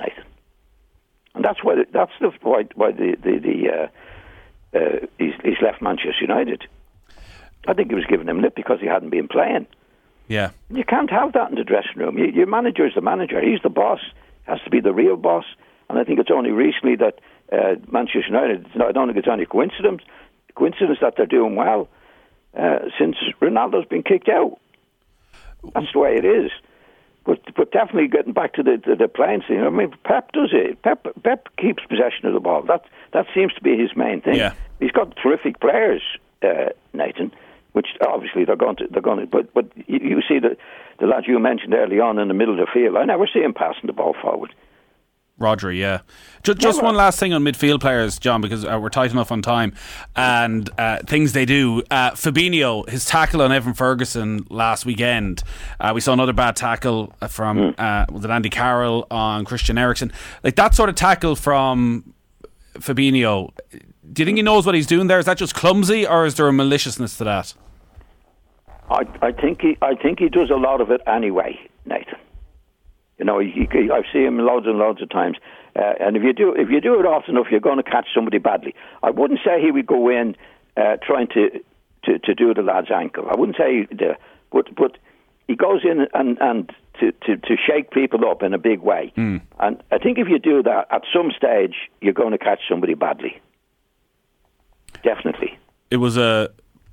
Nathan. 0.00 0.24
And 1.34 1.44
that's 1.44 1.62
why 1.62 1.76
that's 1.92 2.12
the, 2.20 2.32
why 2.42 2.64
why 2.74 2.90
the 2.90 3.16
the, 3.22 3.38
the 3.38 3.70
uh, 3.70 4.78
uh, 4.78 5.06
he's, 5.18 5.34
he's 5.44 5.60
left 5.62 5.80
Manchester 5.80 6.22
United. 6.22 6.66
I 7.68 7.74
think 7.74 7.88
he 7.90 7.94
was 7.94 8.06
giving 8.06 8.28
him 8.28 8.40
lip 8.40 8.54
because 8.56 8.80
he 8.80 8.86
hadn't 8.86 9.10
been 9.10 9.28
playing. 9.28 9.66
Yeah. 10.28 10.50
You 10.70 10.84
can't 10.84 11.10
have 11.10 11.32
that 11.34 11.50
in 11.50 11.56
the 11.56 11.64
dressing 11.64 11.96
room. 11.96 12.16
You, 12.16 12.26
your 12.26 12.46
manager 12.46 12.86
is 12.86 12.94
the 12.94 13.00
manager. 13.00 13.40
He's 13.40 13.60
the 13.62 13.68
boss. 13.68 14.00
Has 14.50 14.60
to 14.64 14.70
be 14.70 14.80
the 14.80 14.92
real 14.92 15.16
boss. 15.16 15.44
And 15.88 15.98
I 15.98 16.04
think 16.04 16.18
it's 16.18 16.30
only 16.30 16.50
recently 16.50 16.96
that 16.96 17.20
uh, 17.52 17.76
Manchester 17.90 18.26
United. 18.26 18.66
I 18.74 18.92
don't 18.92 19.06
think 19.06 19.18
it's 19.18 19.28
any 19.32 19.46
coincidence. 19.46 20.02
Coincidence 20.56 20.98
that 21.00 21.14
they're 21.16 21.26
doing 21.38 21.54
well 21.54 21.88
uh, 22.58 22.80
since 22.98 23.16
Ronaldo's 23.40 23.88
been 23.88 24.02
kicked 24.02 24.28
out. 24.28 24.58
That's 25.74 25.92
the 25.92 25.98
way 25.98 26.16
it 26.16 26.24
is. 26.24 26.50
But 27.24 27.40
but 27.54 27.70
definitely 27.70 28.08
getting 28.08 28.32
back 28.32 28.54
to 28.54 28.62
the 28.62 28.80
the, 28.84 28.96
the 28.96 29.08
playing 29.08 29.42
scene. 29.46 29.62
I 29.62 29.70
mean, 29.70 29.94
Pep 30.04 30.32
does 30.32 30.50
it. 30.52 30.82
Pep 30.82 31.06
Pep 31.22 31.48
keeps 31.56 31.84
possession 31.84 32.26
of 32.26 32.34
the 32.34 32.40
ball. 32.40 32.62
That 32.62 32.84
that 33.12 33.26
seems 33.34 33.52
to 33.54 33.62
be 33.62 33.76
his 33.76 33.94
main 33.94 34.20
thing. 34.20 34.36
Yeah. 34.36 34.54
He's 34.80 34.90
got 34.90 35.16
terrific 35.16 35.60
players, 35.60 36.02
uh, 36.42 36.70
Nathan. 36.92 37.32
Which 37.72 37.88
obviously 38.04 38.44
they're 38.44 38.56
going 38.56 38.76
to 38.76 38.88
they're 38.90 39.02
going 39.02 39.20
to. 39.20 39.26
But 39.26 39.54
but 39.54 39.66
you, 39.86 39.98
you 40.02 40.22
see 40.26 40.40
the 40.40 40.56
the 41.00 41.06
lad 41.06 41.24
you 41.26 41.38
mentioned 41.38 41.74
early 41.74 41.98
on 41.98 42.18
in 42.18 42.28
the 42.28 42.34
middle 42.34 42.60
of 42.60 42.66
the 42.66 42.72
field. 42.72 42.96
I 42.96 43.04
never 43.04 43.26
see 43.26 43.40
him 43.40 43.54
passing 43.54 43.86
the 43.86 43.92
ball 43.92 44.14
forward. 44.20 44.54
Rodri, 45.40 45.78
yeah. 45.78 46.00
Just, 46.42 46.58
just 46.58 46.82
one 46.82 46.94
last 46.94 47.18
thing 47.18 47.32
on 47.32 47.42
midfield 47.42 47.80
players, 47.80 48.18
John, 48.18 48.42
because 48.42 48.62
uh, 48.62 48.78
we're 48.80 48.90
tight 48.90 49.10
enough 49.10 49.32
on 49.32 49.40
time 49.40 49.72
and 50.14 50.68
uh, 50.78 50.98
things 51.06 51.32
they 51.32 51.46
do. 51.46 51.82
Uh, 51.90 52.10
Fabinho, 52.10 52.86
his 52.88 53.06
tackle 53.06 53.40
on 53.40 53.50
Evan 53.50 53.72
Ferguson 53.72 54.46
last 54.50 54.84
weekend. 54.84 55.42
Uh, 55.80 55.92
we 55.94 56.02
saw 56.02 56.12
another 56.12 56.34
bad 56.34 56.56
tackle 56.56 57.14
from 57.28 57.72
mm. 57.72 58.30
Andy 58.30 58.50
Carroll 58.50 59.06
on 59.10 59.46
Christian 59.46 59.78
Eriksen. 59.78 60.12
Like 60.44 60.56
that 60.56 60.74
sort 60.74 60.90
of 60.90 60.94
tackle 60.94 61.36
from 61.36 62.12
Fabinho, 62.74 63.50
do 64.12 64.22
you 64.22 64.26
think 64.26 64.36
he 64.36 64.42
knows 64.42 64.66
what 64.66 64.74
he's 64.74 64.86
doing 64.86 65.06
there? 65.06 65.18
Is 65.18 65.26
that 65.26 65.38
just 65.38 65.54
clumsy, 65.54 66.06
or 66.06 66.26
is 66.26 66.34
there 66.34 66.48
a 66.48 66.52
maliciousness 66.52 67.16
to 67.18 67.24
that? 67.24 67.54
I, 68.90 69.02
I 69.22 69.32
think 69.32 69.60
he, 69.62 69.78
I 69.80 69.94
think 69.94 70.18
he 70.18 70.28
does 70.28 70.50
a 70.50 70.56
lot 70.56 70.80
of 70.80 70.90
it 70.90 71.00
anyway, 71.06 71.58
Nathan. 71.86 72.18
You 73.18 73.24
know, 73.24 73.38
he, 73.38 73.68
he, 73.70 73.90
I've 73.90 74.04
seen 74.12 74.24
him 74.24 74.38
loads 74.38 74.66
and 74.66 74.78
loads 74.78 75.00
of 75.02 75.10
times, 75.10 75.36
uh, 75.76 75.92
and 76.00 76.16
if 76.16 76.22
you 76.22 76.32
do, 76.32 76.52
if 76.54 76.70
you 76.70 76.80
do 76.80 76.98
it 76.98 77.06
often 77.06 77.36
enough, 77.36 77.46
you're 77.50 77.60
going 77.60 77.76
to 77.76 77.82
catch 77.82 78.08
somebody 78.14 78.38
badly. 78.38 78.74
I 79.02 79.10
wouldn't 79.10 79.40
say 79.44 79.60
he 79.60 79.70
would 79.70 79.86
go 79.86 80.08
in 80.08 80.36
uh, 80.76 80.96
trying 81.06 81.28
to, 81.28 81.50
to 82.04 82.18
to 82.18 82.34
do 82.34 82.52
the 82.54 82.62
lad's 82.62 82.90
ankle. 82.90 83.26
I 83.30 83.36
wouldn't 83.36 83.56
say, 83.56 83.86
the, 83.90 84.16
but 84.50 84.74
but 84.74 84.98
he 85.46 85.54
goes 85.54 85.82
in 85.84 86.06
and 86.14 86.38
and 86.40 86.72
to, 87.00 87.12
to, 87.12 87.36
to 87.36 87.56
shake 87.56 87.90
people 87.90 88.28
up 88.28 88.42
in 88.42 88.54
a 88.54 88.58
big 88.58 88.80
way. 88.80 89.12
Mm. 89.16 89.40
And 89.58 89.82
I 89.90 89.98
think 89.98 90.18
if 90.18 90.28
you 90.28 90.38
do 90.38 90.62
that, 90.62 90.86
at 90.90 91.02
some 91.12 91.30
stage, 91.36 91.74
you're 92.00 92.12
going 92.12 92.32
to 92.32 92.38
catch 92.38 92.60
somebody 92.68 92.94
badly. 92.94 93.40
Definitely. 95.02 95.58
It 95.90 95.96
was 95.96 96.16
a 96.16 96.50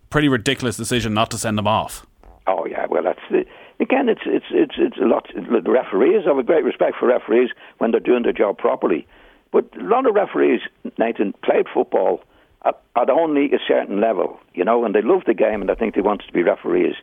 pretty 0.10 0.30
ridiculous 0.30 0.78
decision 0.78 1.14
not 1.14 1.32
to 1.32 1.38
send 1.38 1.58
them 1.58 1.68
off. 1.68 2.06
Oh 2.48 2.66
yeah, 2.66 2.86
well 2.90 3.04
that's 3.04 3.20
the, 3.30 3.46
again 3.80 4.10
it's 4.10 4.22
it's 4.26 4.46
it's 4.52 4.76
it's 4.78 4.98
a 4.98 5.06
lot. 5.06 5.28
The 5.36 5.72
referees 5.72 6.24
I 6.26 6.30
have 6.30 6.38
a 6.38 6.44
great 6.44 6.64
respect 6.64 6.98
for 7.00 7.08
referees 7.08 7.50
when 7.80 7.92
they're 7.92 8.00
doing 8.00 8.24
their 8.24 8.34
job 8.34 8.58
properly, 8.58 9.08
but 9.52 9.66
a 9.78 9.84
lot 9.84 10.06
of 10.06 10.16
referees, 10.16 10.62
Nathan, 10.98 11.34
played 11.44 11.68
football 11.74 12.22
at, 12.66 12.80
at 12.96 13.10
only 13.10 13.46
a 13.54 13.60
certain 13.68 14.02
level, 14.02 14.40
you 14.54 14.64
know, 14.64 14.86
and 14.86 14.96
they 14.96 15.02
love 15.02 15.24
the 15.26 15.34
game 15.34 15.62
and 15.62 15.70
I 15.70 15.76
think 15.76 15.96
they 15.96 16.02
want 16.02 16.24
to 16.26 16.34
be 16.34 16.44
referees, 16.44 16.96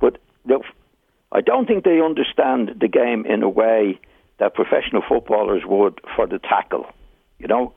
but 0.00 0.18
I 1.34 1.40
don't 1.40 1.66
think 1.66 1.84
they 1.84 2.00
understand 2.00 2.76
the 2.80 2.86
game 2.86 3.26
in 3.26 3.42
a 3.42 3.48
way 3.48 3.98
that 4.38 4.54
professional 4.54 5.02
footballers 5.06 5.62
would 5.66 6.00
for 6.14 6.28
the 6.28 6.38
tackle, 6.38 6.86
you 7.40 7.48
know. 7.48 7.74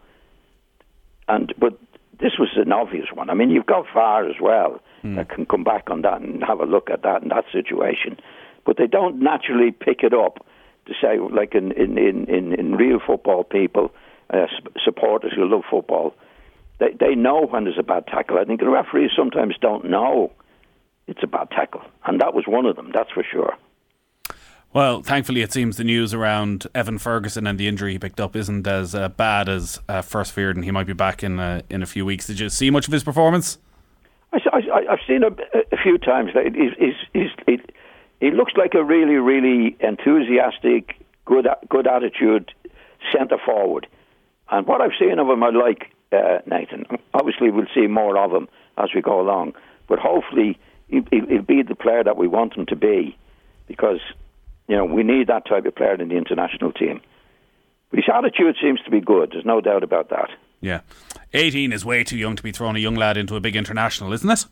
And 1.27 1.53
but 1.57 1.77
this 2.19 2.33
was 2.39 2.49
an 2.55 2.71
obvious 2.71 3.07
one. 3.13 3.29
I 3.29 3.33
mean, 3.33 3.49
you've 3.49 3.65
got 3.65 3.85
VAR 3.93 4.27
as 4.27 4.35
well 4.41 4.79
mm. 5.03 5.15
that 5.15 5.29
can 5.29 5.45
come 5.45 5.63
back 5.63 5.89
on 5.89 6.01
that 6.01 6.21
and 6.21 6.43
have 6.43 6.59
a 6.59 6.65
look 6.65 6.89
at 6.89 7.03
that 7.03 7.23
in 7.23 7.29
that 7.29 7.45
situation, 7.51 8.17
but 8.65 8.77
they 8.77 8.87
don't 8.87 9.19
naturally 9.19 9.71
pick 9.71 10.03
it 10.03 10.13
up 10.13 10.45
to 10.87 10.93
say 11.01 11.19
like 11.19 11.53
in 11.53 11.71
in 11.73 11.97
in 11.97 12.53
in, 12.53 12.75
real 12.75 12.99
football 13.05 13.43
people, 13.43 13.91
uh, 14.33 14.47
supporters 14.83 15.33
who 15.35 15.47
love 15.47 15.63
football. 15.69 16.13
They 16.79 16.93
they 16.99 17.15
know 17.15 17.45
when 17.45 17.65
there's 17.65 17.79
a 17.79 17.83
bad 17.83 18.07
tackle. 18.07 18.37
I 18.37 18.45
think 18.45 18.59
the 18.61 18.69
referees 18.69 19.11
sometimes 19.15 19.55
don't 19.59 19.85
know 19.85 20.31
it's 21.07 21.23
a 21.23 21.27
bad 21.27 21.49
tackle. 21.51 21.81
And 22.05 22.21
that 22.21 22.33
was 22.33 22.45
one 22.47 22.65
of 22.65 22.75
them, 22.75 22.91
that's 22.93 23.11
for 23.11 23.23
sure. 23.23 23.57
Well, 24.77 25.01
thankfully, 25.01 25.41
it 25.41 25.51
seems 25.51 25.77
the 25.77 25.83
news 25.83 26.13
around 26.13 26.67
Evan 26.75 26.99
Ferguson 26.99 27.47
and 27.47 27.57
the 27.57 27.67
injury 27.67 27.93
he 27.93 27.97
picked 27.97 28.19
up 28.19 28.35
isn't 28.35 28.67
as 28.67 28.93
uh, 28.93 29.09
bad 29.09 29.49
as 29.49 29.81
uh, 29.89 30.03
first 30.03 30.33
feared, 30.33 30.55
and 30.55 30.63
he 30.63 30.69
might 30.69 30.85
be 30.85 30.93
back 30.93 31.23
in 31.23 31.39
uh, 31.39 31.63
in 31.67 31.81
a 31.81 31.87
few 31.87 32.05
weeks. 32.05 32.27
Did 32.27 32.39
you 32.39 32.47
see 32.49 32.69
much 32.69 32.85
of 32.85 32.93
his 32.93 33.03
performance? 33.03 33.57
I, 34.31 34.83
have 34.87 34.99
seen 35.07 35.23
a, 35.23 35.29
a, 35.71 35.77
few 35.81 35.97
times. 35.97 36.29
He's, 36.53 36.93
he, 37.47 37.59
he 38.19 38.29
looks 38.29 38.53
like 38.55 38.75
a 38.75 38.83
really, 38.83 39.15
really 39.15 39.75
enthusiastic, 39.79 41.03
good, 41.25 41.47
good 41.67 41.87
attitude 41.87 42.53
centre 43.11 43.39
forward. 43.43 43.87
And 44.51 44.67
what 44.67 44.81
I've 44.81 44.91
seen 44.99 45.17
of 45.17 45.27
him, 45.27 45.41
I 45.41 45.49
like 45.49 45.91
uh, 46.11 46.37
Nathan. 46.45 46.85
Obviously, 47.15 47.49
we'll 47.49 47.65
see 47.73 47.87
more 47.87 48.15
of 48.15 48.31
him 48.31 48.47
as 48.77 48.89
we 48.93 49.01
go 49.01 49.19
along, 49.19 49.53
but 49.87 49.97
hopefully 49.97 50.59
he'll, 50.87 51.01
he'll 51.09 51.41
be 51.41 51.63
the 51.63 51.73
player 51.73 52.03
that 52.03 52.15
we 52.15 52.27
want 52.27 52.53
him 52.53 52.67
to 52.67 52.75
be 52.75 53.17
because 53.67 54.01
you 54.67 54.75
know 54.75 54.85
we 54.85 55.03
need 55.03 55.27
that 55.27 55.45
type 55.47 55.65
of 55.65 55.75
player 55.75 55.95
in 55.95 56.09
the 56.09 56.15
international 56.15 56.71
team. 56.71 57.01
His 57.91 58.05
attitude 58.13 58.57
seems 58.61 58.81
to 58.81 58.91
be 58.91 58.99
good. 58.99 59.31
There's 59.31 59.45
no 59.45 59.61
doubt 59.61 59.83
about 59.83 60.09
that. 60.09 60.29
Yeah, 60.61 60.81
eighteen 61.33 61.71
is 61.71 61.85
way 61.85 62.03
too 62.03 62.17
young 62.17 62.35
to 62.35 62.43
be 62.43 62.51
throwing 62.51 62.75
a 62.75 62.79
young 62.79 62.95
lad 62.95 63.17
into 63.17 63.35
a 63.35 63.39
big 63.39 63.55
international, 63.55 64.13
isn't 64.13 64.29
it? 64.29 64.45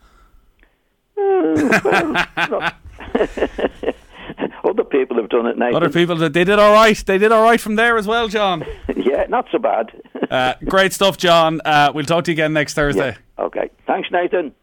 Uh, 1.18 2.30
well, 2.50 2.72
Other 4.64 4.84
people 4.84 5.18
have 5.18 5.30
done 5.30 5.46
it 5.46 5.58
now. 5.58 5.72
Other 5.72 5.90
people, 5.90 6.16
they 6.16 6.30
did 6.44 6.58
all 6.58 6.74
right. 6.74 6.98
They 7.06 7.18
did 7.18 7.32
all 7.32 7.44
right 7.44 7.62
from 7.62 7.76
there 7.76 7.98
as 7.98 8.08
well, 8.08 8.28
John. 8.28 8.66
yeah, 8.96 9.26
not 9.30 9.48
so 9.52 9.60
bad. 9.60 9.92
uh, 10.32 10.56
great 10.66 10.92
stuff, 10.92 11.18
John. 11.18 11.62
Uh, 11.64 11.92
we'll 11.94 12.06
talk 12.06 12.24
to 12.26 12.32
you 12.32 12.36
again 12.36 12.54
next 12.54 12.74
Thursday. 12.74 13.16
Yeah. 13.38 13.46
Okay. 13.46 13.70
Thanks, 13.86 14.10
Nathan. 14.12 14.52